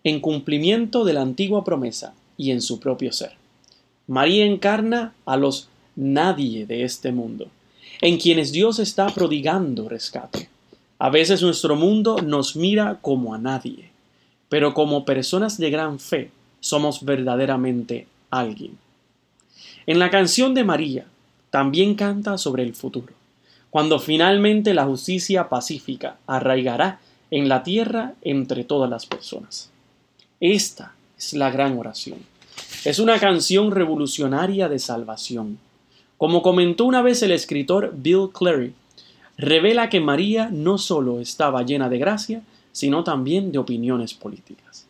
en 0.03 0.20
cumplimiento 0.20 1.03
de 1.03 1.13
la 1.13 1.22
antigua 1.22 1.63
promesa 1.63 2.13
y 2.38 2.51
en 2.51 2.62
su 2.62 2.80
propio 2.80 3.12
ser. 3.12 3.34
María 4.08 4.46
encarna 4.46 5.13
a 5.25 5.38
los 5.38 5.68
nadie 5.96 6.65
de 6.65 6.84
este 6.84 7.12
mundo, 7.12 7.48
en 8.01 8.18
quienes 8.18 8.51
Dios 8.51 8.80
está 8.80 9.08
prodigando 9.08 9.89
rescate. 9.89 10.50
A 11.00 11.10
veces 11.10 11.41
nuestro 11.41 11.75
mundo 11.75 12.18
nos 12.18 12.56
mira 12.56 13.00
como 13.01 13.34
a 13.34 13.38
nadie, 13.38 13.89
pero 14.50 14.74
como 14.74 15.06
personas 15.06 15.58
de 15.58 15.70
gran 15.70 16.00
fe 16.00 16.32
somos 16.60 17.03
verdaderamente 17.03 18.08
alguien. 18.30 18.77
En 19.88 20.00
la 20.00 20.09
canción 20.09 20.53
de 20.53 20.63
María 20.63 21.05
también 21.50 21.95
canta 21.95 22.38
sobre 22.38 22.63
el 22.63 22.75
futuro, 22.75 23.13
cuando 23.69 24.00
finalmente 24.00 24.73
la 24.73 24.85
justicia 24.85 25.50
pacífica 25.50 26.17
arraigará 26.27 27.00
en 27.31 27.50
la 27.50 27.63
tierra 27.63 28.13
entre 28.21 28.63
todas 28.63 28.89
las 28.89 29.05
personas. 29.05 29.69
Esta 30.39 30.93
es 31.17 31.33
la 31.33 31.50
gran 31.50 31.77
oración. 31.77 32.19
Es 32.85 33.00
una 33.00 33.19
canción 33.19 33.71
revolucionaria 33.71 34.69
de 34.69 34.79
salvación. 34.79 35.57
Como 36.17 36.41
comentó 36.41 36.85
una 36.85 37.01
vez 37.01 37.23
el 37.23 37.31
escritor 37.31 37.93
Bill 37.95 38.29
Clary, 38.33 38.73
revela 39.38 39.89
que 39.89 40.00
María 40.00 40.50
no 40.51 40.77
solo 40.77 41.19
estaba 41.19 41.63
llena 41.63 41.89
de 41.89 41.97
gracia, 41.97 42.43
sino 42.71 43.03
también 43.03 43.51
de 43.51 43.57
opiniones 43.57 44.13
políticas. 44.13 44.85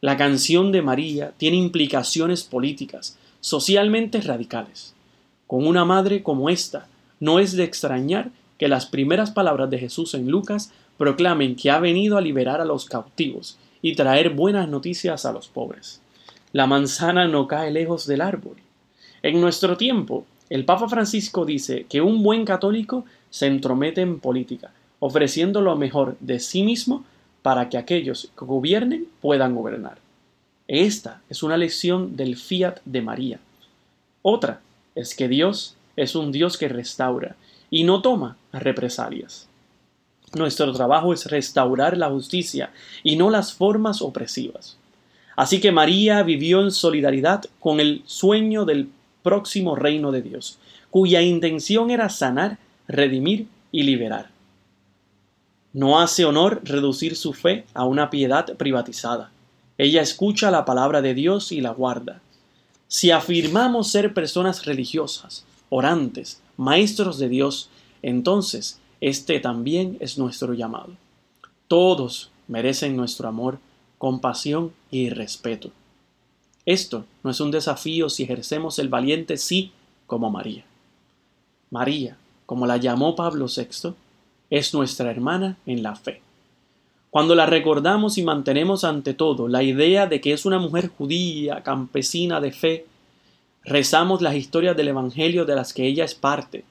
La 0.00 0.16
canción 0.16 0.72
de 0.72 0.82
María 0.82 1.32
tiene 1.36 1.56
implicaciones 1.56 2.44
políticas, 2.44 3.16
socialmente 3.46 4.20
radicales. 4.22 4.92
Con 5.46 5.68
una 5.68 5.84
madre 5.84 6.24
como 6.24 6.50
esta, 6.50 6.88
no 7.20 7.38
es 7.38 7.52
de 7.52 7.62
extrañar 7.62 8.30
que 8.58 8.66
las 8.66 8.86
primeras 8.86 9.30
palabras 9.30 9.70
de 9.70 9.78
Jesús 9.78 10.14
en 10.14 10.28
Lucas 10.28 10.72
proclamen 10.98 11.54
que 11.54 11.70
ha 11.70 11.78
venido 11.78 12.18
a 12.18 12.20
liberar 12.20 12.60
a 12.60 12.64
los 12.64 12.86
cautivos 12.86 13.56
y 13.82 13.94
traer 13.94 14.30
buenas 14.30 14.68
noticias 14.68 15.24
a 15.24 15.32
los 15.32 15.46
pobres. 15.46 16.00
La 16.50 16.66
manzana 16.66 17.28
no 17.28 17.46
cae 17.46 17.70
lejos 17.70 18.08
del 18.08 18.22
árbol. 18.22 18.56
En 19.22 19.40
nuestro 19.40 19.76
tiempo, 19.76 20.26
el 20.50 20.64
Papa 20.64 20.88
Francisco 20.88 21.44
dice 21.44 21.86
que 21.88 22.00
un 22.00 22.24
buen 22.24 22.44
católico 22.44 23.04
se 23.30 23.46
entromete 23.46 24.00
en 24.00 24.18
política, 24.18 24.72
ofreciendo 24.98 25.60
lo 25.60 25.76
mejor 25.76 26.16
de 26.18 26.40
sí 26.40 26.64
mismo 26.64 27.04
para 27.42 27.68
que 27.68 27.78
aquellos 27.78 28.28
que 28.36 28.44
gobiernen 28.44 29.06
puedan 29.20 29.54
gobernar. 29.54 30.04
Esta 30.68 31.22
es 31.30 31.42
una 31.42 31.56
lección 31.56 32.16
del 32.16 32.36
fiat 32.36 32.80
de 32.84 33.02
María. 33.02 33.40
Otra 34.22 34.60
es 34.94 35.14
que 35.14 35.28
Dios 35.28 35.76
es 35.94 36.16
un 36.16 36.32
Dios 36.32 36.58
que 36.58 36.68
restaura 36.68 37.36
y 37.70 37.84
no 37.84 38.02
toma 38.02 38.36
represalias. 38.52 39.48
Nuestro 40.34 40.72
trabajo 40.72 41.12
es 41.12 41.26
restaurar 41.26 41.96
la 41.96 42.10
justicia 42.10 42.70
y 43.04 43.16
no 43.16 43.30
las 43.30 43.52
formas 43.52 44.02
opresivas. 44.02 44.76
Así 45.36 45.60
que 45.60 45.70
María 45.70 46.22
vivió 46.22 46.60
en 46.60 46.72
solidaridad 46.72 47.44
con 47.60 47.78
el 47.78 48.02
sueño 48.06 48.64
del 48.64 48.88
próximo 49.22 49.76
reino 49.76 50.10
de 50.10 50.22
Dios, 50.22 50.58
cuya 50.90 51.22
intención 51.22 51.90
era 51.90 52.08
sanar, 52.08 52.58
redimir 52.88 53.46
y 53.70 53.82
liberar. 53.82 54.30
No 55.72 56.00
hace 56.00 56.24
honor 56.24 56.60
reducir 56.64 57.16
su 57.16 57.34
fe 57.34 57.66
a 57.74 57.84
una 57.84 58.08
piedad 58.08 58.56
privatizada. 58.56 59.30
Ella 59.78 60.00
escucha 60.00 60.50
la 60.50 60.64
palabra 60.64 61.02
de 61.02 61.14
Dios 61.14 61.52
y 61.52 61.60
la 61.60 61.70
guarda. 61.70 62.20
Si 62.88 63.10
afirmamos 63.10 63.88
ser 63.88 64.14
personas 64.14 64.64
religiosas, 64.64 65.44
orantes, 65.68 66.40
maestros 66.56 67.18
de 67.18 67.28
Dios, 67.28 67.68
entonces 68.02 68.80
este 69.00 69.40
también 69.40 69.96
es 70.00 70.18
nuestro 70.18 70.54
llamado. 70.54 70.92
Todos 71.68 72.30
merecen 72.48 72.96
nuestro 72.96 73.28
amor, 73.28 73.58
compasión 73.98 74.72
y 74.90 75.10
respeto. 75.10 75.70
Esto 76.64 77.04
no 77.22 77.30
es 77.30 77.40
un 77.40 77.50
desafío 77.50 78.08
si 78.08 78.24
ejercemos 78.24 78.78
el 78.78 78.88
valiente 78.88 79.36
sí 79.36 79.72
como 80.06 80.30
María. 80.30 80.64
María, 81.70 82.16
como 82.46 82.66
la 82.66 82.76
llamó 82.76 83.14
Pablo 83.14 83.46
VI, 83.46 83.94
es 84.50 84.72
nuestra 84.74 85.10
hermana 85.10 85.58
en 85.66 85.82
la 85.82 85.96
fe. 85.96 86.22
Cuando 87.16 87.34
la 87.34 87.46
recordamos 87.46 88.18
y 88.18 88.22
mantenemos 88.22 88.84
ante 88.84 89.14
todo 89.14 89.48
la 89.48 89.62
idea 89.62 90.06
de 90.06 90.20
que 90.20 90.34
es 90.34 90.44
una 90.44 90.58
mujer 90.58 90.88
judía, 90.88 91.62
campesina 91.62 92.42
de 92.42 92.52
fe, 92.52 92.84
rezamos 93.64 94.20
las 94.20 94.34
historias 94.34 94.76
del 94.76 94.88
Evangelio 94.88 95.46
de 95.46 95.54
las 95.54 95.72
que 95.72 95.86
ella 95.86 96.04
es 96.04 96.14
parte, 96.14 96.64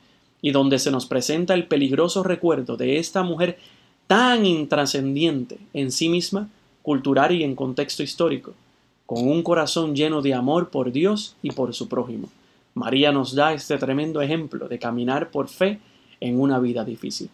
y 0.44 0.52
donde 0.52 0.78
se 0.78 0.92
nos 0.92 1.08
presenta 1.08 1.56
el 1.56 1.66
peligroso 1.66 2.22
recuerdo 2.22 2.78
de 2.78 3.00
esta 3.00 3.24
mujer 3.24 3.58
tan 4.06 4.46
intrascendiente 4.46 5.58
en 5.74 5.92
sí 5.92 6.10
misma, 6.10 6.48
cultural 6.84 7.32
y 7.32 7.44
en 7.44 7.56
contexto 7.56 8.04
histórico, 8.04 8.54
con 9.08 9.28
un 9.28 9.42
corazón 9.42 9.96
lleno 9.96 10.22
de 10.22 10.36
amor 10.36 10.70
por 10.70 10.92
Dios 10.92 11.36
y 11.42 11.54
por 11.54 11.74
su 11.74 11.90
prójimo. 11.90 12.30
María 12.76 13.12
nos 13.12 13.34
da 13.34 13.52
este 13.56 13.80
tremendo 13.80 14.22
ejemplo 14.22 14.68
de 14.68 14.78
caminar 14.78 15.32
por 15.32 15.48
fe 15.48 15.80
en 16.20 16.40
una 16.40 16.60
vida 16.60 16.86
difícil. 16.86 17.32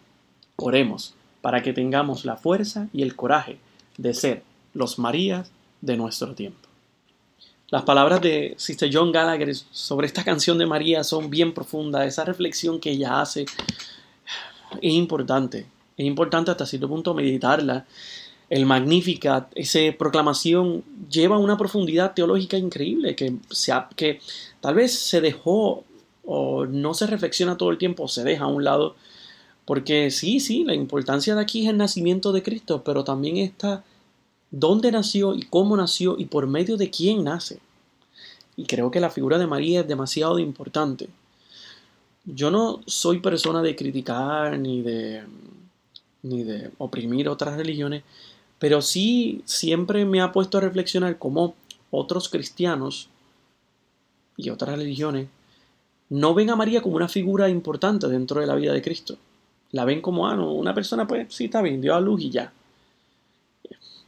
Oremos 0.56 1.14
para 1.42 1.62
que 1.62 1.74
tengamos 1.74 2.24
la 2.24 2.36
fuerza 2.36 2.88
y 2.94 3.02
el 3.02 3.14
coraje 3.14 3.58
de 3.98 4.14
ser 4.14 4.42
los 4.72 4.98
Marías 4.98 5.50
de 5.82 5.96
nuestro 5.96 6.34
tiempo. 6.34 6.68
Las 7.68 7.82
palabras 7.82 8.20
de 8.20 8.54
Sister 8.58 8.90
John 8.92 9.12
Gallagher 9.12 9.54
sobre 9.54 10.06
esta 10.06 10.24
canción 10.24 10.58
de 10.58 10.66
María 10.66 11.02
son 11.04 11.30
bien 11.30 11.52
profundas. 11.52 12.06
Esa 12.06 12.24
reflexión 12.24 12.78
que 12.78 12.90
ella 12.90 13.20
hace 13.20 13.46
es 14.80 14.92
importante. 14.92 15.66
Es 15.96 16.06
importante 16.06 16.50
hasta 16.50 16.66
cierto 16.66 16.88
punto 16.88 17.14
meditarla. 17.14 17.86
El 18.50 18.66
Magnificat, 18.66 19.50
esa 19.54 19.78
proclamación 19.98 20.84
lleva 21.10 21.38
una 21.38 21.56
profundidad 21.56 22.12
teológica 22.12 22.58
increíble 22.58 23.16
que, 23.16 23.36
que 23.96 24.20
tal 24.60 24.74
vez 24.74 24.92
se 24.98 25.22
dejó 25.22 25.84
o 26.24 26.66
no 26.66 26.92
se 26.92 27.06
reflexiona 27.06 27.56
todo 27.56 27.70
el 27.70 27.78
tiempo, 27.78 28.06
se 28.06 28.22
deja 28.22 28.44
a 28.44 28.48
un 28.48 28.64
lado 28.64 28.96
porque 29.64 30.10
sí, 30.10 30.40
sí, 30.40 30.64
la 30.64 30.74
importancia 30.74 31.34
de 31.34 31.40
aquí 31.40 31.62
es 31.62 31.70
el 31.70 31.76
nacimiento 31.76 32.32
de 32.32 32.42
Cristo, 32.42 32.82
pero 32.84 33.04
también 33.04 33.36
está 33.36 33.84
dónde 34.50 34.90
nació 34.90 35.34
y 35.34 35.42
cómo 35.42 35.76
nació 35.76 36.16
y 36.18 36.24
por 36.26 36.46
medio 36.46 36.76
de 36.76 36.90
quién 36.90 37.24
nace. 37.24 37.60
Y 38.56 38.64
creo 38.64 38.90
que 38.90 39.00
la 39.00 39.10
figura 39.10 39.38
de 39.38 39.46
María 39.46 39.80
es 39.80 39.88
demasiado 39.88 40.38
importante. 40.38 41.08
Yo 42.24 42.50
no 42.50 42.80
soy 42.86 43.20
persona 43.20 43.62
de 43.62 43.76
criticar 43.76 44.58
ni 44.58 44.82
de, 44.82 45.22
ni 46.22 46.42
de 46.42 46.70
oprimir 46.78 47.28
otras 47.28 47.56
religiones, 47.56 48.02
pero 48.58 48.82
sí 48.82 49.42
siempre 49.44 50.04
me 50.04 50.20
ha 50.20 50.32
puesto 50.32 50.58
a 50.58 50.60
reflexionar 50.60 51.18
cómo 51.18 51.54
otros 51.90 52.28
cristianos 52.28 53.08
y 54.36 54.50
otras 54.50 54.76
religiones 54.76 55.28
no 56.10 56.34
ven 56.34 56.50
a 56.50 56.56
María 56.56 56.82
como 56.82 56.96
una 56.96 57.08
figura 57.08 57.48
importante 57.48 58.06
dentro 58.08 58.40
de 58.40 58.46
la 58.46 58.54
vida 58.54 58.72
de 58.72 58.82
Cristo 58.82 59.16
la 59.72 59.84
ven 59.84 60.00
como, 60.00 60.28
ah, 60.28 60.34
una 60.34 60.74
persona 60.74 61.06
pues 61.06 61.34
sí 61.34 61.46
está 61.46 61.62
bien, 61.62 61.80
dio 61.80 61.94
a 61.94 62.00
luz 62.00 62.22
y 62.22 62.30
ya. 62.30 62.52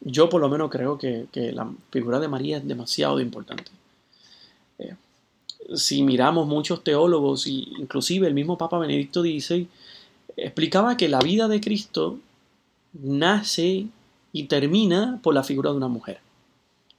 Yo 0.02 0.28
por 0.28 0.40
lo 0.40 0.50
menos 0.50 0.70
creo 0.70 0.98
que, 0.98 1.26
la 1.34 1.70
figura 1.90 2.20
de 2.20 2.28
María 2.28 2.58
es 2.58 2.68
demasiado 2.68 3.20
importante. 3.20 3.70
Eh, 4.78 4.94
si 5.74 6.02
miramos 6.02 6.46
muchos 6.46 6.84
teólogos, 6.84 7.46
y 7.46 7.72
inclusive 7.78 8.26
el 8.26 8.34
mismo 8.34 8.58
Papa 8.58 8.78
Benedicto 8.78 9.22
XVI, 9.22 9.66
explicaba 10.36 10.98
que 10.98 11.08
la 11.08 11.20
vida 11.20 11.48
de 11.48 11.60
Cristo 11.62 12.18
nace 12.92 13.86
y 14.32 14.44
termina 14.44 15.20
por 15.22 15.32
la 15.32 15.44
figura 15.44 15.70
de 15.70 15.78
una 15.78 15.88
mujer. 15.88 16.20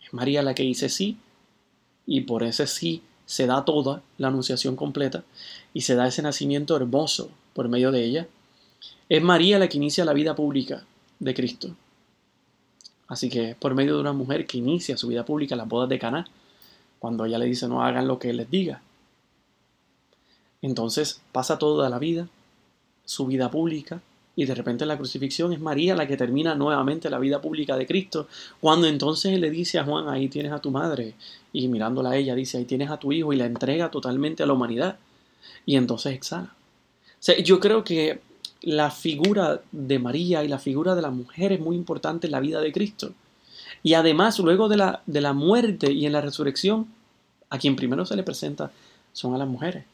Es 0.03 0.11
María 0.11 0.41
la 0.41 0.55
que 0.55 0.63
dice 0.63 0.89
sí, 0.89 1.17
y 2.07 2.21
por 2.21 2.41
ese 2.41 2.65
sí 2.65 3.03
se 3.27 3.45
da 3.45 3.65
toda 3.65 4.01
la 4.17 4.29
anunciación 4.29 4.75
completa, 4.75 5.23
y 5.75 5.81
se 5.81 5.93
da 5.93 6.07
ese 6.07 6.23
nacimiento 6.23 6.75
hermoso 6.75 7.29
por 7.53 7.69
medio 7.69 7.91
de 7.91 8.03
ella, 8.03 8.27
es 9.07 9.21
María 9.21 9.59
la 9.59 9.67
que 9.67 9.77
inicia 9.77 10.05
la 10.05 10.13
vida 10.13 10.35
pública 10.35 10.83
de 11.19 11.33
Cristo. 11.33 11.75
Así 13.07 13.29
que 13.29 13.55
por 13.59 13.75
medio 13.75 13.95
de 13.95 14.01
una 14.01 14.13
mujer 14.13 14.47
que 14.47 14.57
inicia 14.57 14.97
su 14.97 15.07
vida 15.07 15.25
pública, 15.25 15.55
las 15.55 15.67
bodas 15.67 15.89
de 15.89 15.99
Caná, 15.99 16.25
cuando 16.99 17.25
ella 17.25 17.37
le 17.37 17.45
dice 17.45 17.67
no 17.67 17.83
hagan 17.83 18.07
lo 18.07 18.17
que 18.17 18.31
él 18.31 18.37
les 18.37 18.49
diga. 18.49 18.81
Entonces 20.61 21.21
pasa 21.31 21.59
toda 21.59 21.89
la 21.89 21.99
vida, 21.99 22.27
su 23.05 23.27
vida 23.27 23.51
pública, 23.51 24.01
y 24.35 24.45
de 24.45 24.55
repente 24.55 24.83
en 24.83 24.89
la 24.89 24.97
crucifixión 24.97 25.53
es 25.53 25.59
María 25.59 25.95
la 25.95 26.07
que 26.07 26.17
termina 26.17 26.55
nuevamente 26.55 27.09
la 27.09 27.19
vida 27.19 27.39
pública 27.39 27.77
de 27.77 27.85
Cristo, 27.85 28.27
cuando 28.59 28.87
entonces 28.87 29.33
él 29.33 29.41
le 29.41 29.51
dice 29.51 29.79
a 29.79 29.85
Juan, 29.85 30.09
ahí 30.09 30.27
tienes 30.27 30.51
a 30.51 30.59
tu 30.59 30.71
madre, 30.71 31.13
y 31.53 31.67
mirándola 31.67 32.11
a 32.11 32.17
ella 32.17 32.35
dice, 32.35 32.57
ahí 32.57 32.65
tienes 32.65 32.89
a 32.89 32.97
tu 32.97 33.11
hijo, 33.11 33.31
y 33.31 33.37
la 33.37 33.45
entrega 33.45 33.91
totalmente 33.91 34.43
a 34.43 34.45
la 34.45 34.53
humanidad. 34.53 34.97
y 35.65 35.77
entonces 35.77 36.13
exhala. 36.13 36.53
O 37.13 37.23
sea, 37.25 37.37
yo 37.39 37.59
creo 37.59 37.83
que 37.83 38.19
la 38.65 38.91
figura 38.91 39.61
de 39.71 39.99
María 39.99 40.43
y 40.43 40.47
la 40.47 40.59
figura 40.59 40.95
de 40.95 41.01
la 41.01 41.11
mujer 41.11 41.53
es 41.53 41.59
muy 41.59 41.75
importante 41.75 42.27
en 42.27 42.31
la 42.31 42.39
vida 42.39 42.59
de 42.59 42.73
Cristo. 42.73 43.13
Y 43.83 43.93
además, 43.93 44.39
luego 44.39 44.67
de 44.67 44.77
la, 44.77 45.01
de 45.05 45.21
la 45.21 45.33
muerte 45.33 45.93
y 45.93 46.05
en 46.05 46.11
la 46.11 46.21
resurrección, 46.21 46.87
a 47.49 47.59
quien 47.59 47.75
primero 47.75 48.05
se 48.05 48.15
le 48.15 48.23
presenta 48.23 48.71
son 49.13 49.35
a 49.35 49.37
las 49.37 49.47
mujeres. 49.47 49.85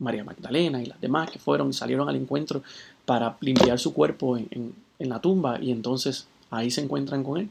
María 0.00 0.24
Magdalena 0.24 0.82
y 0.82 0.86
las 0.86 1.00
demás 1.00 1.30
que 1.30 1.38
fueron 1.38 1.70
y 1.70 1.72
salieron 1.72 2.08
al 2.08 2.16
encuentro 2.16 2.62
para 3.04 3.36
limpiar 3.40 3.78
su 3.78 3.94
cuerpo 3.94 4.36
en, 4.36 4.74
en 4.98 5.08
la 5.08 5.20
tumba 5.20 5.60
y 5.60 5.70
entonces 5.70 6.26
ahí 6.50 6.70
se 6.70 6.82
encuentran 6.82 7.24
con 7.24 7.40
él. 7.40 7.48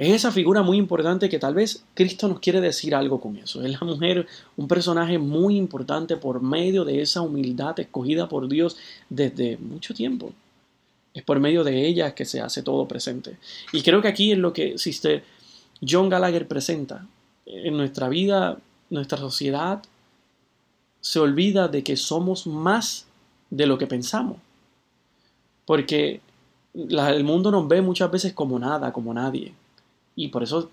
Es 0.00 0.14
esa 0.14 0.32
figura 0.32 0.62
muy 0.62 0.78
importante 0.78 1.28
que 1.28 1.38
tal 1.38 1.52
vez 1.52 1.84
Cristo 1.92 2.26
nos 2.26 2.40
quiere 2.40 2.62
decir 2.62 2.94
algo 2.94 3.20
con 3.20 3.36
eso. 3.36 3.62
Es 3.62 3.78
la 3.78 3.86
mujer 3.86 4.26
un 4.56 4.66
personaje 4.66 5.18
muy 5.18 5.58
importante 5.58 6.16
por 6.16 6.40
medio 6.40 6.86
de 6.86 7.02
esa 7.02 7.20
humildad 7.20 7.78
escogida 7.78 8.26
por 8.26 8.48
Dios 8.48 8.78
desde 9.10 9.58
mucho 9.58 9.92
tiempo. 9.92 10.32
Es 11.12 11.22
por 11.22 11.38
medio 11.38 11.64
de 11.64 11.86
ella 11.86 12.14
que 12.14 12.24
se 12.24 12.40
hace 12.40 12.62
todo 12.62 12.88
presente. 12.88 13.36
Y 13.74 13.82
creo 13.82 14.00
que 14.00 14.08
aquí 14.08 14.32
es 14.32 14.38
lo 14.38 14.54
que 14.54 14.78
Sister 14.78 15.22
John 15.86 16.08
Gallagher 16.08 16.48
presenta. 16.48 17.06
En 17.44 17.76
nuestra 17.76 18.08
vida, 18.08 18.56
nuestra 18.88 19.18
sociedad 19.18 19.82
se 21.02 21.18
olvida 21.18 21.68
de 21.68 21.84
que 21.84 21.98
somos 21.98 22.46
más 22.46 23.04
de 23.50 23.66
lo 23.66 23.76
que 23.76 23.86
pensamos. 23.86 24.38
Porque 25.66 26.22
el 26.72 27.24
mundo 27.24 27.50
nos 27.50 27.68
ve 27.68 27.82
muchas 27.82 28.10
veces 28.10 28.32
como 28.32 28.58
nada, 28.58 28.94
como 28.94 29.12
nadie 29.12 29.52
y 30.24 30.28
por 30.28 30.42
eso 30.42 30.70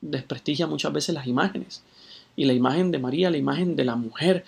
desprestigia 0.00 0.66
muchas 0.66 0.92
veces 0.92 1.14
las 1.14 1.26
imágenes. 1.26 1.82
Y 2.36 2.44
la 2.44 2.52
imagen 2.52 2.90
de 2.90 2.98
María, 2.98 3.30
la 3.30 3.38
imagen 3.38 3.76
de 3.76 3.84
la 3.84 3.96
mujer, 3.96 4.44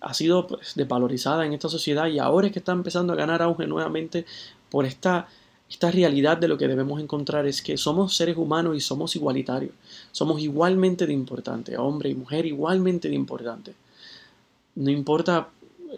ha 0.00 0.14
sido 0.14 0.46
pues, 0.46 0.74
desvalorizada 0.74 1.46
en 1.46 1.52
esta 1.52 1.68
sociedad 1.68 2.06
y 2.08 2.18
ahora 2.18 2.48
es 2.48 2.52
que 2.52 2.58
está 2.58 2.72
empezando 2.72 3.12
a 3.12 3.16
ganar 3.16 3.40
auge 3.42 3.66
nuevamente 3.66 4.26
por 4.70 4.84
esta, 4.84 5.28
esta 5.70 5.90
realidad 5.90 6.36
de 6.36 6.48
lo 6.48 6.58
que 6.58 6.66
debemos 6.66 7.00
encontrar 7.00 7.46
es 7.46 7.62
que 7.62 7.76
somos 7.76 8.16
seres 8.16 8.36
humanos 8.36 8.76
y 8.76 8.80
somos 8.80 9.14
igualitarios, 9.14 9.72
somos 10.10 10.40
igualmente 10.40 11.06
de 11.06 11.12
importante, 11.12 11.76
hombre 11.76 12.10
y 12.10 12.14
mujer 12.14 12.46
igualmente 12.46 13.08
de 13.08 13.14
importante. 13.14 13.74
No 14.74 14.90
importa 14.90 15.48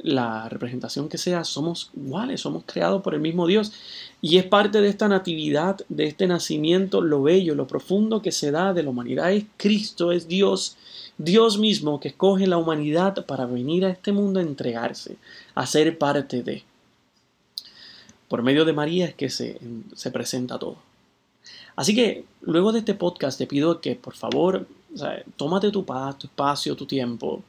la 0.02 0.48
representación 0.48 1.08
que 1.08 1.18
sea, 1.18 1.44
somos 1.44 1.90
iguales, 1.96 2.40
somos 2.40 2.64
creados 2.66 3.02
por 3.02 3.14
el 3.14 3.20
mismo 3.20 3.46
Dios. 3.46 3.72
Y 4.20 4.38
es 4.38 4.44
parte 4.44 4.80
de 4.80 4.88
esta 4.88 5.08
natividad, 5.08 5.80
de 5.88 6.06
este 6.06 6.26
nacimiento, 6.26 7.00
lo 7.00 7.22
bello, 7.22 7.54
lo 7.54 7.66
profundo 7.66 8.22
que 8.22 8.32
se 8.32 8.50
da 8.50 8.72
de 8.72 8.82
la 8.82 8.90
humanidad. 8.90 9.32
Es 9.32 9.44
Cristo, 9.56 10.12
es 10.12 10.28
Dios, 10.28 10.76
Dios 11.18 11.58
mismo 11.58 12.00
que 12.00 12.08
escoge 12.08 12.46
la 12.46 12.56
humanidad 12.56 13.24
para 13.26 13.46
venir 13.46 13.84
a 13.84 13.90
este 13.90 14.12
mundo 14.12 14.40
a 14.40 14.42
entregarse, 14.42 15.16
a 15.54 15.66
ser 15.66 15.98
parte 15.98 16.42
de. 16.42 16.64
Por 18.28 18.42
medio 18.42 18.64
de 18.64 18.72
María 18.72 19.06
es 19.06 19.14
que 19.14 19.30
se, 19.30 19.60
se 19.94 20.10
presenta 20.10 20.58
todo. 20.58 20.76
Así 21.76 21.94
que 21.94 22.24
luego 22.40 22.72
de 22.72 22.80
este 22.80 22.94
podcast 22.94 23.38
te 23.38 23.46
pido 23.46 23.80
que 23.80 23.96
por 23.96 24.14
favor, 24.14 24.66
tómate 25.36 25.70
tu 25.70 25.84
paz, 25.84 26.18
tu 26.18 26.26
espacio, 26.26 26.76
tu 26.76 26.86
tiempo 26.86 27.42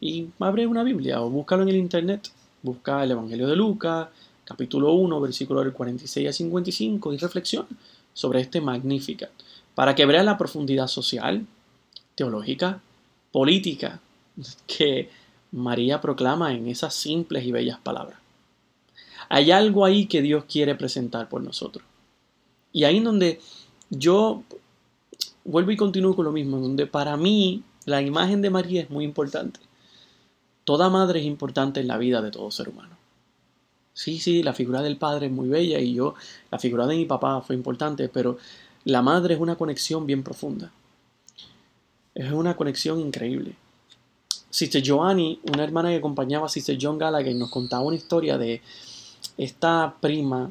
y 0.00 0.28
abre 0.40 0.66
una 0.66 0.82
Biblia 0.82 1.22
o 1.22 1.30
búscalo 1.30 1.62
en 1.62 1.70
el 1.70 1.76
internet. 1.76 2.30
Busca 2.62 3.02
el 3.04 3.12
Evangelio 3.12 3.46
de 3.46 3.56
Lucas, 3.56 4.08
capítulo 4.44 4.92
1, 4.92 5.20
versículo 5.20 5.60
del 5.62 5.72
46 5.72 6.28
a 6.28 6.32
55 6.32 7.12
y 7.12 7.16
reflexiona 7.18 7.68
sobre 8.12 8.40
este 8.40 8.60
Magnífica 8.60 9.28
para 9.74 9.94
que 9.94 10.06
veas 10.06 10.24
la 10.24 10.38
profundidad 10.38 10.86
social, 10.86 11.46
teológica, 12.14 12.80
política 13.30 14.00
que 14.66 15.10
María 15.52 16.00
proclama 16.00 16.52
en 16.52 16.66
esas 16.66 16.94
simples 16.94 17.44
y 17.44 17.52
bellas 17.52 17.78
palabras. 17.78 18.18
Hay 19.28 19.50
algo 19.50 19.84
ahí 19.84 20.06
que 20.06 20.22
Dios 20.22 20.44
quiere 20.44 20.74
presentar 20.74 21.28
por 21.28 21.42
nosotros. 21.42 21.84
Y 22.72 22.84
ahí 22.84 22.98
en 22.98 23.04
donde 23.04 23.40
yo 23.90 24.42
vuelvo 25.44 25.70
y 25.70 25.76
continúo 25.76 26.14
con 26.14 26.24
lo 26.24 26.32
mismo, 26.32 26.58
donde 26.58 26.86
para 26.86 27.16
mí 27.16 27.62
la 27.84 28.02
imagen 28.02 28.42
de 28.42 28.50
María 28.50 28.82
es 28.82 28.90
muy 28.90 29.04
importante. 29.04 29.60
Toda 30.66 30.90
madre 30.90 31.20
es 31.20 31.26
importante 31.26 31.78
en 31.78 31.86
la 31.86 31.96
vida 31.96 32.20
de 32.20 32.32
todo 32.32 32.50
ser 32.50 32.68
humano. 32.68 32.96
Sí, 33.94 34.18
sí, 34.18 34.42
la 34.42 34.52
figura 34.52 34.82
del 34.82 34.96
padre 34.96 35.26
es 35.26 35.32
muy 35.32 35.48
bella 35.48 35.78
y 35.78 35.94
yo, 35.94 36.16
la 36.50 36.58
figura 36.58 36.88
de 36.88 36.96
mi 36.96 37.04
papá 37.04 37.40
fue 37.40 37.54
importante, 37.54 38.08
pero 38.08 38.36
la 38.82 39.00
madre 39.00 39.34
es 39.34 39.40
una 39.40 39.54
conexión 39.54 40.06
bien 40.06 40.24
profunda. 40.24 40.72
Es 42.16 42.32
una 42.32 42.56
conexión 42.56 42.98
increíble. 42.98 43.54
Sister 44.50 44.82
Joanny, 44.84 45.38
una 45.54 45.62
hermana 45.62 45.90
que 45.90 45.98
acompañaba 45.98 46.46
a 46.46 46.48
Sister 46.48 46.76
John 46.80 46.98
Gallagher, 46.98 47.36
nos 47.36 47.50
contaba 47.50 47.84
una 47.84 47.96
historia 47.96 48.36
de 48.36 48.60
esta 49.38 49.94
prima, 50.00 50.50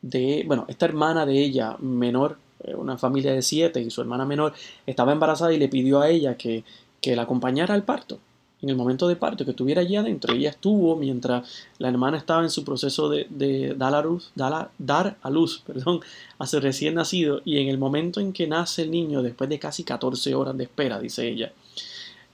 de, 0.00 0.42
bueno, 0.44 0.64
esta 0.66 0.86
hermana 0.86 1.24
de 1.24 1.38
ella, 1.38 1.76
menor, 1.78 2.36
eh, 2.64 2.74
una 2.74 2.98
familia 2.98 3.32
de 3.32 3.42
siete, 3.42 3.80
y 3.80 3.92
su 3.92 4.00
hermana 4.00 4.24
menor 4.24 4.54
estaba 4.86 5.12
embarazada 5.12 5.52
y 5.52 5.58
le 5.58 5.68
pidió 5.68 6.00
a 6.00 6.08
ella 6.08 6.36
que, 6.36 6.64
que 7.00 7.14
la 7.14 7.22
acompañara 7.22 7.74
al 7.74 7.84
parto 7.84 8.18
en 8.62 8.68
el 8.68 8.76
momento 8.76 9.08
de 9.08 9.16
parto, 9.16 9.44
que 9.44 9.50
estuviera 9.50 9.80
allí 9.80 9.96
adentro. 9.96 10.32
Ella 10.32 10.50
estuvo 10.50 10.96
mientras 10.96 11.66
la 11.78 11.88
hermana 11.88 12.16
estaba 12.16 12.42
en 12.42 12.50
su 12.50 12.64
proceso 12.64 13.08
de, 13.08 13.74
dar, 13.76 13.94
a 13.94 14.02
luz, 14.02 14.30
dar, 14.36 15.16
a 15.20 15.30
luz 15.30 15.62
perdón, 15.66 16.00
a 16.38 16.46
su 16.46 16.60
recién 16.60 16.94
nacido 16.94 17.42
y 17.44 17.58
en 17.58 17.68
el 17.68 17.78
momento 17.78 18.20
en 18.20 18.32
que 18.32 18.46
nace 18.46 18.82
el 18.82 18.90
niño, 18.92 19.22
después 19.22 19.50
de 19.50 19.58
casi 19.58 19.82
14 19.82 20.34
horas 20.34 20.56
de 20.56 20.64
espera, 20.64 21.00
dice 21.00 21.28
ella, 21.28 21.52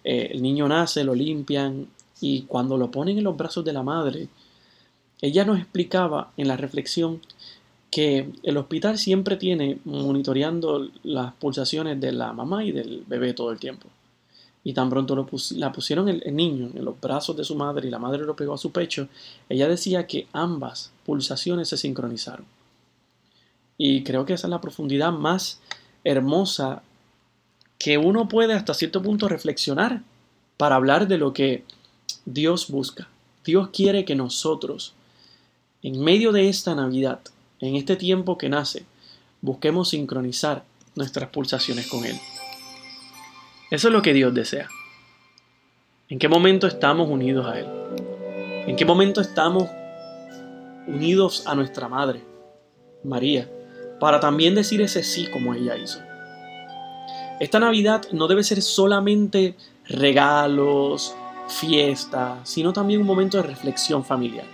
eh, 0.04 0.28
el 0.32 0.42
niño 0.42 0.68
nace, 0.68 1.02
lo 1.02 1.14
limpian 1.14 1.88
y 2.20 2.42
cuando 2.42 2.76
lo 2.76 2.90
ponen 2.90 3.16
en 3.16 3.24
los 3.24 3.36
brazos 3.36 3.64
de 3.64 3.72
la 3.72 3.82
madre, 3.82 4.28
ella 5.20 5.44
nos 5.44 5.58
explicaba 5.58 6.30
en 6.36 6.48
la 6.48 6.56
reflexión 6.56 7.20
que 7.90 8.30
el 8.42 8.56
hospital 8.58 8.98
siempre 8.98 9.36
tiene 9.36 9.78
monitoreando 9.84 10.88
las 11.04 11.32
pulsaciones 11.34 11.98
de 11.98 12.12
la 12.12 12.34
mamá 12.34 12.64
y 12.64 12.72
del 12.72 13.04
bebé 13.06 13.32
todo 13.32 13.50
el 13.50 13.58
tiempo. 13.58 13.88
Y 14.64 14.74
tan 14.74 14.90
pronto 14.90 15.16
la 15.56 15.72
pusieron 15.72 16.08
el, 16.08 16.34
niño 16.34 16.70
en 16.74 16.84
los 16.84 17.00
brazos 17.00 17.36
de 17.36 17.44
su 17.44 17.54
madre 17.54 17.88
y 17.88 17.90
la 17.90 17.98
madre 17.98 18.24
lo 18.24 18.36
pegó 18.36 18.54
a 18.54 18.58
su 18.58 18.70
pecho, 18.72 19.08
ella 19.48 19.68
decía 19.68 20.06
que 20.06 20.26
ambas 20.32 20.92
pulsaciones 21.06 21.68
se 21.68 21.76
sincronizaron. 21.76 22.44
Y 23.78 24.02
creo 24.02 24.26
que 24.26 24.34
esa 24.34 24.48
es 24.48 24.50
la 24.50 24.60
profundidad 24.60 25.12
más 25.12 25.60
hermosa 26.04 26.82
que 27.78 27.96
uno 27.96 28.28
puede 28.28 28.54
hasta 28.54 28.74
cierto 28.74 29.02
punto 29.02 29.28
reflexionar 29.28 30.02
para 30.56 30.74
hablar 30.74 31.06
de 31.06 31.18
lo 31.18 31.32
que 31.32 31.64
Dios 32.26 32.68
busca. 32.68 33.08
Dios 33.44 33.70
quiere 33.72 34.04
que 34.04 34.16
nosotros, 34.16 34.92
en 35.82 36.00
medio 36.02 36.32
de 36.32 36.48
esta 36.48 36.74
Navidad, 36.74 37.20
en 37.60 37.76
este 37.76 37.96
tiempo 37.96 38.36
que 38.36 38.48
nace, 38.48 38.84
busquemos 39.40 39.90
sincronizar 39.90 40.64
nuestras 40.96 41.30
pulsaciones 41.30 41.86
con 41.86 42.04
Él. 42.04 42.18
Eso 43.70 43.88
es 43.88 43.92
lo 43.92 44.00
que 44.00 44.14
Dios 44.14 44.32
desea. 44.32 44.68
¿En 46.08 46.18
qué 46.18 46.26
momento 46.26 46.66
estamos 46.66 47.10
unidos 47.10 47.46
a 47.46 47.58
Él? 47.58 47.66
¿En 48.66 48.76
qué 48.76 48.86
momento 48.86 49.20
estamos 49.20 49.68
unidos 50.86 51.46
a 51.46 51.54
nuestra 51.54 51.86
Madre, 51.86 52.22
María, 53.04 53.46
para 54.00 54.20
también 54.20 54.54
decir 54.54 54.80
ese 54.80 55.02
sí 55.02 55.26
como 55.30 55.52
ella 55.52 55.76
hizo? 55.76 56.00
Esta 57.40 57.60
Navidad 57.60 58.02
no 58.10 58.26
debe 58.26 58.42
ser 58.42 58.62
solamente 58.62 59.54
regalos, 59.86 61.14
fiesta, 61.48 62.40
sino 62.44 62.72
también 62.72 63.02
un 63.02 63.06
momento 63.06 63.36
de 63.36 63.42
reflexión 63.42 64.02
familiar. 64.02 64.46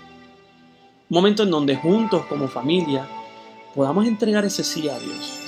Un 1.08 1.14
momento 1.14 1.44
en 1.44 1.50
donde 1.50 1.76
juntos 1.76 2.26
como 2.26 2.48
familia 2.48 3.06
podamos 3.76 4.06
entregar 4.06 4.44
ese 4.44 4.64
sí 4.64 4.88
a 4.88 4.98
Dios. 4.98 5.38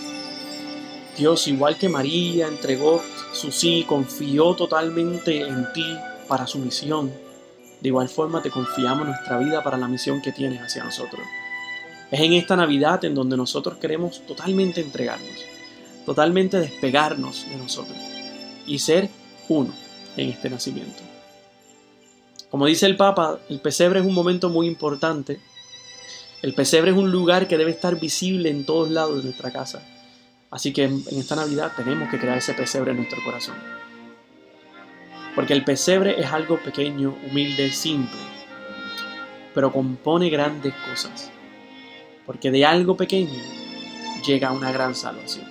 Dios, 1.19 1.49
igual 1.49 1.77
que 1.79 1.89
María 1.89 2.47
entregó 2.47 3.03
su 3.37 3.53
sí, 3.53 3.85
confió 3.87 4.55
totalmente 4.55 5.43
en 5.43 5.73
ti 5.73 5.97
para 6.27 6.47
su 6.47 6.59
misión. 6.59 7.13
De 7.81 7.89
igual 7.89 8.09
forma 8.09 8.43
te 8.43 8.51
confiamos 8.51 9.07
nuestra 9.07 9.39
vida 9.39 9.63
para 9.63 9.77
la 9.77 9.87
misión 9.87 10.23
que 10.23 10.33
tienes 10.33 10.61
hacia 10.61 10.83
nosotros. 10.83 11.21
Es 12.11 12.21
en 12.21 12.33
esta 12.33 12.57
Navidad 12.57 13.05
en 13.05 13.15
donde 13.15 13.37
nosotros 13.37 13.77
queremos 13.79 14.27
totalmente 14.27 14.81
entregarnos, 14.81 15.45
totalmente 16.05 16.59
despegarnos 16.59 17.47
de 17.49 17.57
nosotros 17.57 17.99
y 18.67 18.79
ser 18.79 19.11
uno 19.49 19.73
en 20.17 20.31
este 20.31 20.49
nacimiento. 20.49 21.03
Como 22.51 22.67
dice 22.67 22.87
el 22.87 22.97
Papa, 22.97 23.39
el 23.49 23.61
pesebre 23.61 24.01
es 24.01 24.07
un 24.07 24.15
momento 24.15 24.49
muy 24.49 24.67
importante. 24.67 25.41
El 26.43 26.55
pesebre 26.55 26.93
es 26.93 26.97
un 26.97 27.11
lugar 27.11 27.49
que 27.49 27.59
debe 27.59 27.73
estar 27.73 27.99
visible 28.01 28.51
en 28.51 28.65
todos 28.65 28.91
lados 28.91 29.19
de 29.19 29.25
nuestra 29.25 29.51
casa 29.51 29.83
Así 30.51 30.73
que 30.73 30.85
en, 30.85 31.03
esta 31.13 31.37
Navidad 31.37 31.73
tenemos 31.77 32.09
que 32.11 32.19
crear 32.19 32.39
ese 32.39 32.55
pesebre 32.55 32.93
en 32.93 32.99
nuestro 32.99 33.23
corazón. 33.25 33.57
Porque 35.35 35.53
el 35.53 35.65
pesebre 35.65 36.21
es 36.21 36.33
algo 36.33 36.59
pequeño, 36.59 37.17
humilde, 37.29 37.71
simple, 37.73 38.19
pero 39.55 39.73
compone 39.73 40.31
grandes 40.31 40.75
cosas. 40.89 41.31
Porque 42.25 42.51
de 42.51 42.65
algo 42.65 42.97
pequeño 42.97 43.43
llega 44.27 44.53
una 44.53 44.73
gran 44.73 44.95
salvación. 44.95 45.47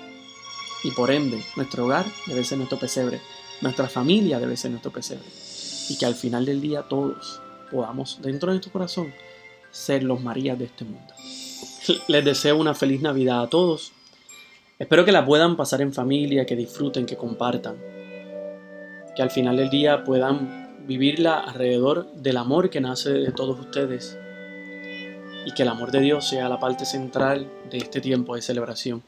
Y 0.84 0.92
por 0.92 1.12
ende, 1.12 1.44
nuestro 1.56 1.86
hogar 1.86 2.06
debe 2.28 2.44
ser 2.44 2.58
nuestro 2.58 2.80
pesebre, 2.80 3.22
nuestra 3.62 3.88
familia 3.88 4.40
debe 4.40 4.58
ser 4.58 4.72
nuestro 4.72 4.92
pesebre. 4.92 5.26
y 5.88 5.98
que 5.98 6.06
al 6.08 6.16
final 6.16 6.46
del 6.46 6.62
día 6.62 6.82
todos 6.84 7.40
podamos, 7.72 8.20
dentro 8.22 8.50
de 8.50 8.56
nuestro 8.56 8.72
corazón, 8.72 9.14
ser 9.72 10.04
los 10.04 10.22
Marías 10.22 10.58
de 10.58 10.66
este 10.66 10.86
mundo. 10.86 11.14
Les 12.08 12.26
deseo 12.26 12.58
una 12.58 12.74
feliz 12.74 13.02
Navidad 13.02 13.44
a 13.44 13.50
todos. 13.50 13.92
Espero 14.78 15.06
que 15.06 15.14
la 15.14 15.26
puedan 15.26 15.56
pasar 15.56 15.82
en 15.82 15.94
familia, 15.94 16.46
que 16.46 16.58
disfruten, 16.58 17.06
que 17.06 17.16
compartan. 17.16 17.78
Que 19.16 19.22
al 19.22 19.32
final 19.32 19.56
del 19.56 19.70
día 19.70 20.04
puedan 20.04 20.86
vivirla 20.86 21.40
alrededor 21.40 22.12
del 22.12 22.36
amor 22.36 22.70
que 22.70 22.82
nace 22.82 23.14
de 23.14 23.32
todos 23.32 23.58
ustedes. 23.58 24.20
Y 25.46 25.54
que 25.54 25.64
el 25.64 25.70
amor 25.70 25.92
de 25.92 26.02
Dios 26.02 26.28
sea 26.28 26.50
la 26.50 26.60
parte 26.60 26.86
central 26.86 27.50
de 27.72 27.78
este 27.78 28.02
tiempo 28.02 28.36
de 28.36 28.42
celebración. 28.42 29.02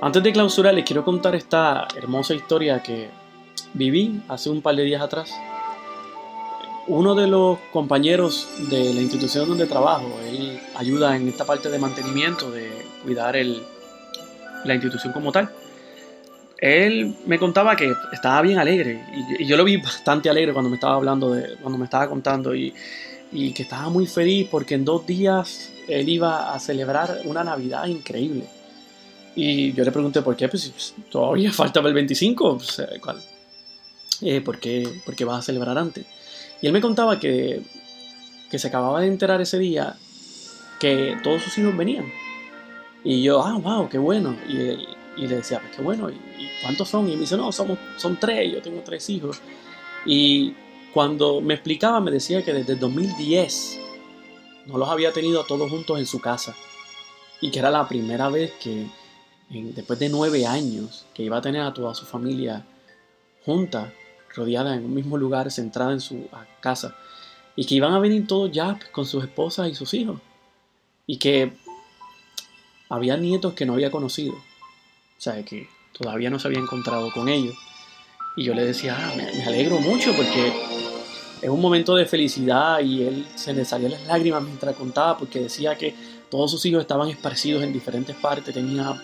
Antes 0.00 0.22
de 0.22 0.32
clausura 0.32 0.72
les 0.72 0.84
quiero 0.84 1.04
contar 1.04 1.36
esta 1.36 1.86
hermosa 1.96 2.34
historia 2.34 2.82
que 2.82 3.10
viví 3.74 4.20
hace 4.26 4.50
un 4.50 4.62
par 4.62 4.74
de 4.74 4.82
días 4.82 5.02
atrás 5.02 5.30
uno 6.88 7.14
de 7.14 7.26
los 7.26 7.58
compañeros 7.70 8.48
de 8.70 8.94
la 8.94 9.02
institución 9.02 9.46
donde 9.46 9.66
trabajo, 9.66 10.08
él 10.26 10.58
ayuda 10.74 11.16
en 11.16 11.28
esta 11.28 11.44
parte 11.44 11.68
de 11.68 11.78
mantenimiento, 11.78 12.50
de 12.50 12.70
cuidar 13.04 13.36
el, 13.36 13.62
la 14.64 14.74
institución 14.74 15.12
como 15.12 15.32
tal. 15.32 15.50
Él 16.58 17.14
me 17.26 17.38
contaba 17.38 17.76
que 17.76 17.92
estaba 18.12 18.42
bien 18.42 18.58
alegre 18.58 19.04
y, 19.38 19.46
yo 19.46 19.56
lo 19.56 19.64
vi 19.64 19.76
bastante 19.76 20.28
alegre 20.28 20.52
cuando 20.52 20.68
me 20.68 20.76
estaba 20.76 20.96
hablando, 20.96 21.32
de, 21.32 21.56
cuando 21.62 21.78
me 21.78 21.84
estaba 21.84 22.08
contando 22.08 22.54
y, 22.54 22.74
y 23.30 23.52
que 23.52 23.62
estaba 23.62 23.88
muy 23.90 24.06
feliz 24.06 24.48
porque 24.50 24.74
en 24.74 24.84
dos 24.84 25.06
días 25.06 25.70
él 25.86 26.08
iba 26.08 26.52
a 26.52 26.58
celebrar 26.58 27.20
una 27.24 27.44
Navidad 27.44 27.86
increíble. 27.86 28.44
Y 29.36 29.72
yo 29.72 29.84
le 29.84 29.92
pregunté 29.92 30.20
por 30.22 30.34
qué, 30.36 30.48
pues 30.48 30.94
todavía 31.10 31.52
falta 31.52 31.80
el 31.80 31.94
25, 31.94 32.58
pues, 32.58 32.82
¿cuál? 33.00 33.22
Eh, 34.20 34.40
¿por, 34.40 34.58
qué, 34.58 35.00
¿Por 35.04 35.14
qué 35.14 35.24
vas 35.24 35.38
a 35.38 35.42
celebrar 35.42 35.78
antes? 35.78 36.04
Y 36.60 36.66
él 36.66 36.72
me 36.72 36.80
contaba 36.80 37.20
que, 37.20 37.62
que 38.50 38.58
se 38.58 38.66
acababa 38.66 39.00
de 39.00 39.06
enterar 39.06 39.40
ese 39.40 39.58
día 39.58 39.96
que 40.80 41.16
todos 41.22 41.42
sus 41.42 41.56
hijos 41.58 41.76
venían. 41.76 42.06
Y 43.04 43.22
yo, 43.22 43.42
ah, 43.42 43.58
wow, 43.58 43.88
qué 43.88 43.98
bueno. 43.98 44.36
Y, 44.48 44.86
y 45.18 45.26
le 45.26 45.36
decía, 45.36 45.60
pues 45.60 45.76
qué 45.76 45.82
bueno, 45.82 46.10
¿Y, 46.10 46.18
cuántos 46.62 46.88
son? 46.88 47.08
Y 47.08 47.14
me 47.14 47.20
dice, 47.22 47.36
no, 47.36 47.50
somos, 47.52 47.78
son 47.96 48.18
tres, 48.18 48.52
yo 48.52 48.62
tengo 48.62 48.80
tres 48.82 49.08
hijos. 49.10 49.40
Y 50.06 50.54
cuando 50.94 51.40
me 51.40 51.54
explicaba, 51.54 52.00
me 52.00 52.10
decía 52.10 52.44
que 52.44 52.52
desde 52.52 52.76
2010 52.76 53.80
no 54.66 54.78
los 54.78 54.88
había 54.88 55.12
tenido 55.12 55.40
a 55.40 55.46
todos 55.46 55.70
juntos 55.70 55.98
en 55.98 56.06
su 56.06 56.20
casa. 56.20 56.54
Y 57.40 57.50
que 57.50 57.58
era 57.58 57.70
la 57.70 57.88
primera 57.88 58.28
vez 58.28 58.52
que, 58.60 58.86
después 59.50 59.98
de 59.98 60.08
nueve 60.08 60.46
años, 60.46 61.06
que 61.14 61.24
iba 61.24 61.38
a 61.38 61.42
tener 61.42 61.62
a 61.62 61.74
toda 61.74 61.94
su 61.94 62.04
familia 62.06 62.64
junta 63.44 63.92
rodeada 64.34 64.74
en 64.74 64.84
un 64.84 64.94
mismo 64.94 65.16
lugar, 65.16 65.50
centrada 65.50 65.92
en 65.92 66.00
su 66.00 66.28
casa, 66.60 66.96
y 67.56 67.64
que 67.64 67.74
iban 67.74 67.92
a 67.92 67.98
venir 67.98 68.26
todos 68.26 68.52
ya 68.52 68.76
pues, 68.76 68.90
con 68.90 69.06
sus 69.06 69.24
esposas 69.24 69.68
y 69.68 69.74
sus 69.74 69.94
hijos, 69.94 70.20
y 71.06 71.16
que 71.16 71.52
había 72.88 73.16
nietos 73.16 73.54
que 73.54 73.66
no 73.66 73.74
había 73.74 73.90
conocido, 73.90 74.34
o 74.34 75.20
sea, 75.20 75.44
que 75.44 75.68
todavía 75.92 76.30
no 76.30 76.38
se 76.38 76.48
había 76.48 76.60
encontrado 76.60 77.10
con 77.12 77.28
ellos. 77.28 77.54
Y 78.36 78.44
yo 78.44 78.54
le 78.54 78.64
decía, 78.64 78.96
ah, 78.98 79.14
me, 79.16 79.42
alegro 79.42 79.80
mucho 79.80 80.14
porque 80.14 80.52
es 81.42 81.48
un 81.48 81.60
momento 81.60 81.96
de 81.96 82.06
felicidad 82.06 82.80
y 82.80 83.02
él 83.02 83.26
se 83.34 83.52
le 83.52 83.64
salían 83.64 83.92
las 83.92 84.06
lágrimas 84.06 84.42
mientras 84.42 84.76
contaba 84.76 85.18
porque 85.18 85.40
decía 85.40 85.76
que 85.76 85.94
todos 86.30 86.50
sus 86.50 86.64
hijos 86.66 86.82
estaban 86.82 87.08
esparcidos 87.08 87.62
en 87.62 87.72
diferentes 87.72 88.14
partes, 88.16 88.54
tenía 88.54 89.02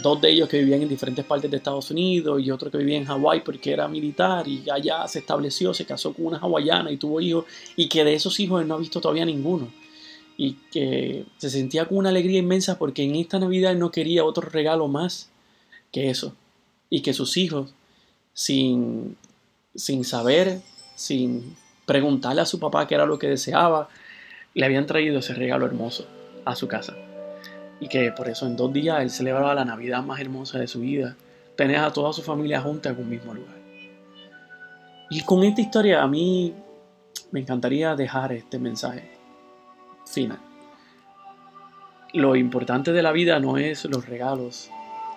dos 0.00 0.20
de 0.20 0.30
ellos 0.30 0.48
que 0.48 0.58
vivían 0.58 0.82
en 0.82 0.88
diferentes 0.88 1.24
partes 1.24 1.50
de 1.50 1.56
Estados 1.56 1.90
Unidos 1.90 2.40
y 2.40 2.52
otro 2.52 2.70
que 2.70 2.78
vivía 2.78 2.98
en 2.98 3.04
Hawái 3.04 3.40
porque 3.40 3.72
era 3.72 3.88
militar 3.88 4.46
y 4.46 4.62
allá 4.70 5.08
se 5.08 5.18
estableció, 5.18 5.74
se 5.74 5.84
casó 5.84 6.12
con 6.12 6.26
una 6.26 6.38
hawaiana 6.38 6.92
y 6.92 6.98
tuvo 6.98 7.20
hijos 7.20 7.46
y 7.74 7.88
que 7.88 8.04
de 8.04 8.14
esos 8.14 8.38
hijos 8.38 8.62
él 8.62 8.68
no 8.68 8.74
ha 8.74 8.78
visto 8.78 9.00
todavía 9.00 9.24
ninguno 9.24 9.68
y 10.40 10.52
que 10.70 11.26
se 11.36 11.50
sentía 11.50 11.86
con 11.86 11.98
una 11.98 12.10
alegría 12.10 12.38
inmensa 12.38 12.78
porque 12.78 13.02
en 13.02 13.16
esta 13.16 13.40
Navidad 13.40 13.74
no 13.74 13.90
quería 13.90 14.24
otro 14.24 14.48
regalo 14.48 14.86
más 14.86 15.28
que 15.92 16.10
eso. 16.10 16.32
Y 16.88 17.02
que 17.02 17.12
sus 17.12 17.36
hijos 17.36 17.74
sin, 18.34 19.16
sin 19.74 20.04
saber, 20.04 20.60
sin 20.94 21.56
preguntarle 21.86 22.40
a 22.40 22.46
su 22.46 22.60
papá 22.60 22.86
qué 22.86 22.94
era 22.94 23.04
lo 23.04 23.18
que 23.18 23.26
deseaba, 23.26 23.88
le 24.54 24.64
habían 24.64 24.86
traído 24.86 25.18
ese 25.18 25.34
regalo 25.34 25.66
hermoso 25.66 26.06
a 26.44 26.54
su 26.54 26.68
casa. 26.68 26.94
Y 27.80 27.88
que 27.88 28.12
por 28.12 28.28
eso 28.28 28.46
en 28.46 28.56
dos 28.56 28.72
días 28.72 29.02
él 29.02 29.10
celebraba 29.10 29.56
la 29.56 29.64
Navidad 29.64 30.04
más 30.04 30.20
hermosa 30.20 30.60
de 30.60 30.68
su 30.68 30.80
vida, 30.80 31.16
tener 31.56 31.78
a 31.78 31.92
toda 31.92 32.12
su 32.12 32.22
familia 32.22 32.60
junta 32.60 32.90
en 32.90 32.98
un 32.98 33.10
mismo 33.10 33.34
lugar. 33.34 33.58
Y 35.10 35.20
con 35.22 35.42
esta 35.42 35.60
historia 35.60 36.00
a 36.00 36.06
mí 36.06 36.54
me 37.32 37.40
encantaría 37.40 37.96
dejar 37.96 38.32
este 38.32 38.60
mensaje 38.60 39.17
final. 40.10 40.38
Lo 42.14 42.36
importante 42.36 42.92
de 42.92 43.02
la 43.02 43.12
vida 43.12 43.38
no 43.38 43.58
es 43.58 43.84
los 43.84 44.06
regalos, 44.06 44.70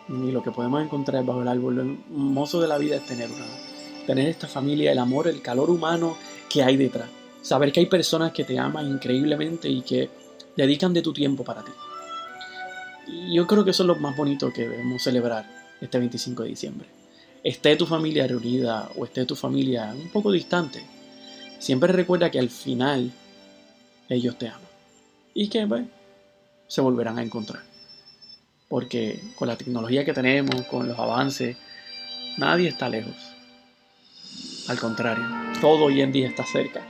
ni 0.07 0.31
lo 0.31 0.43
que 0.43 0.51
podemos 0.51 0.83
encontrar 0.83 1.23
bajo 1.23 1.41
el 1.41 1.47
árbol. 1.47 1.75
Lo 1.75 1.81
hermoso 1.83 2.59
de 2.61 2.67
la 2.67 2.77
vida 2.77 2.97
es 2.97 3.05
tener 3.05 3.29
una, 3.29 3.45
tener 4.05 4.27
esta 4.27 4.47
familia, 4.47 4.91
el 4.91 4.99
amor, 4.99 5.27
el 5.27 5.41
calor 5.41 5.69
humano 5.69 6.17
que 6.49 6.63
hay 6.63 6.77
detrás. 6.77 7.09
Saber 7.41 7.71
que 7.71 7.79
hay 7.79 7.85
personas 7.87 8.33
que 8.33 8.43
te 8.43 8.59
aman 8.59 8.87
increíblemente 8.87 9.69
y 9.69 9.81
que 9.81 10.09
dedican 10.55 10.93
de 10.93 11.01
tu 11.01 11.13
tiempo 11.13 11.43
para 11.43 11.63
ti 11.63 11.71
yo 13.31 13.47
creo 13.47 13.63
que 13.63 13.71
eso 13.71 13.83
es 13.83 13.87
lo 13.87 13.95
más 13.95 14.15
bonito 14.15 14.51
que 14.51 14.67
debemos 14.67 15.03
celebrar 15.03 15.45
este 15.79 15.99
25 15.99 16.43
de 16.43 16.49
diciembre. 16.49 16.87
Esté 17.43 17.75
tu 17.75 17.85
familia 17.85 18.27
reunida 18.27 18.89
o 18.95 19.05
esté 19.05 19.25
tu 19.25 19.35
familia 19.35 19.93
un 19.95 20.09
poco 20.09 20.31
distante, 20.31 20.83
siempre 21.59 21.91
recuerda 21.91 22.29
que 22.29 22.39
al 22.39 22.49
final 22.49 23.11
ellos 24.09 24.37
te 24.37 24.47
aman. 24.47 24.70
Y 25.33 25.49
que 25.49 25.67
se 26.67 26.81
volverán 26.81 27.19
a 27.19 27.23
encontrar. 27.23 27.63
Porque 28.67 29.19
con 29.35 29.47
la 29.47 29.57
tecnología 29.57 30.05
que 30.05 30.13
tenemos, 30.13 30.63
con 30.63 30.87
los 30.87 30.97
avances, 30.97 31.57
nadie 32.37 32.69
está 32.69 32.89
lejos. 32.89 33.15
Al 34.67 34.79
contrario, 34.79 35.25
todo 35.59 35.85
hoy 35.85 36.01
en 36.01 36.11
día 36.11 36.27
está 36.27 36.45
cerca. 36.45 36.81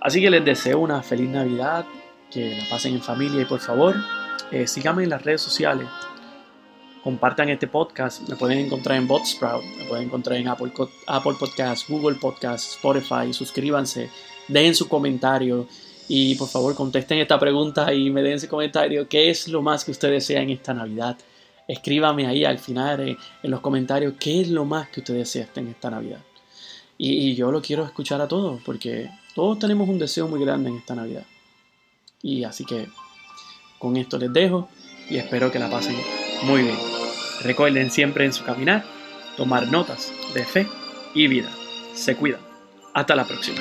Así 0.00 0.20
que 0.20 0.30
les 0.30 0.44
deseo 0.44 0.78
una 0.78 1.02
feliz 1.02 1.28
Navidad, 1.28 1.84
que 2.30 2.56
la 2.56 2.68
pasen 2.68 2.94
en 2.94 3.02
familia 3.02 3.42
y 3.42 3.44
por 3.44 3.60
favor, 3.60 3.96
eh, 4.52 4.66
síganme 4.66 5.02
en 5.04 5.10
las 5.10 5.22
redes 5.22 5.40
sociales. 5.40 5.88
Compartan 7.02 7.48
este 7.50 7.66
podcast. 7.66 8.28
Me 8.28 8.36
pueden 8.36 8.58
encontrar 8.58 8.98
en 8.98 9.06
Botsprout. 9.06 9.64
Me 9.78 9.84
pueden 9.84 10.06
encontrar 10.06 10.38
en 10.38 10.48
Apple, 10.48 10.72
Apple 11.06 11.34
Podcasts, 11.38 11.88
Google 11.88 12.16
Podcasts, 12.16 12.74
Spotify. 12.74 13.32
Suscríbanse. 13.32 14.10
Dejen 14.48 14.74
su 14.74 14.88
comentario. 14.88 15.68
Y 16.08 16.34
por 16.36 16.48
favor 16.48 16.74
contesten 16.74 17.18
esta 17.18 17.38
pregunta 17.38 17.92
y 17.92 18.10
me 18.10 18.22
den 18.22 18.38
su 18.38 18.48
comentario. 18.48 19.08
¿Qué 19.08 19.30
es 19.30 19.48
lo 19.48 19.62
más 19.62 19.84
que 19.84 19.90
usted 19.90 20.10
desea 20.10 20.42
en 20.42 20.50
esta 20.50 20.72
Navidad? 20.72 21.16
Escríbame 21.66 22.26
ahí 22.26 22.44
al 22.44 22.58
final 22.58 23.08
eh, 23.08 23.16
en 23.42 23.50
los 23.50 23.60
comentarios 23.60 24.14
qué 24.18 24.40
es 24.40 24.48
lo 24.48 24.64
más 24.64 24.88
que 24.88 25.00
usted 25.00 25.14
desea 25.14 25.48
en 25.56 25.68
esta 25.68 25.90
Navidad. 25.90 26.20
Y, 26.98 27.12
y, 27.12 27.34
yo 27.34 27.50
lo 27.50 27.60
quiero 27.60 27.84
escuchar 27.84 28.20
a 28.20 28.28
todos 28.28 28.62
porque 28.64 29.10
todos 29.34 29.58
tenemos 29.58 29.88
un 29.88 29.98
deseo 29.98 30.28
muy 30.28 30.40
grande 30.40 30.70
en 30.70 30.76
esta 30.76 30.94
Navidad. 30.94 31.24
Y 32.22 32.44
así 32.44 32.64
que 32.64 32.88
con 33.78 33.96
esto 33.96 34.16
les 34.16 34.32
dejo 34.32 34.68
y 35.10 35.16
espero 35.16 35.50
que 35.50 35.58
la 35.58 35.68
pasen 35.68 35.96
muy 36.44 36.62
bien. 36.62 36.78
Recuerden 37.42 37.90
siempre 37.90 38.24
en 38.24 38.32
su 38.32 38.44
caminar 38.44 38.84
tomar 39.36 39.68
notas 39.68 40.12
de 40.34 40.44
fe 40.44 40.66
y 41.14 41.26
vida. 41.28 41.50
Se 41.94 42.16
cuidan. 42.16 42.40
Hasta 42.94 43.14
la 43.14 43.24
próxima. 43.26 43.60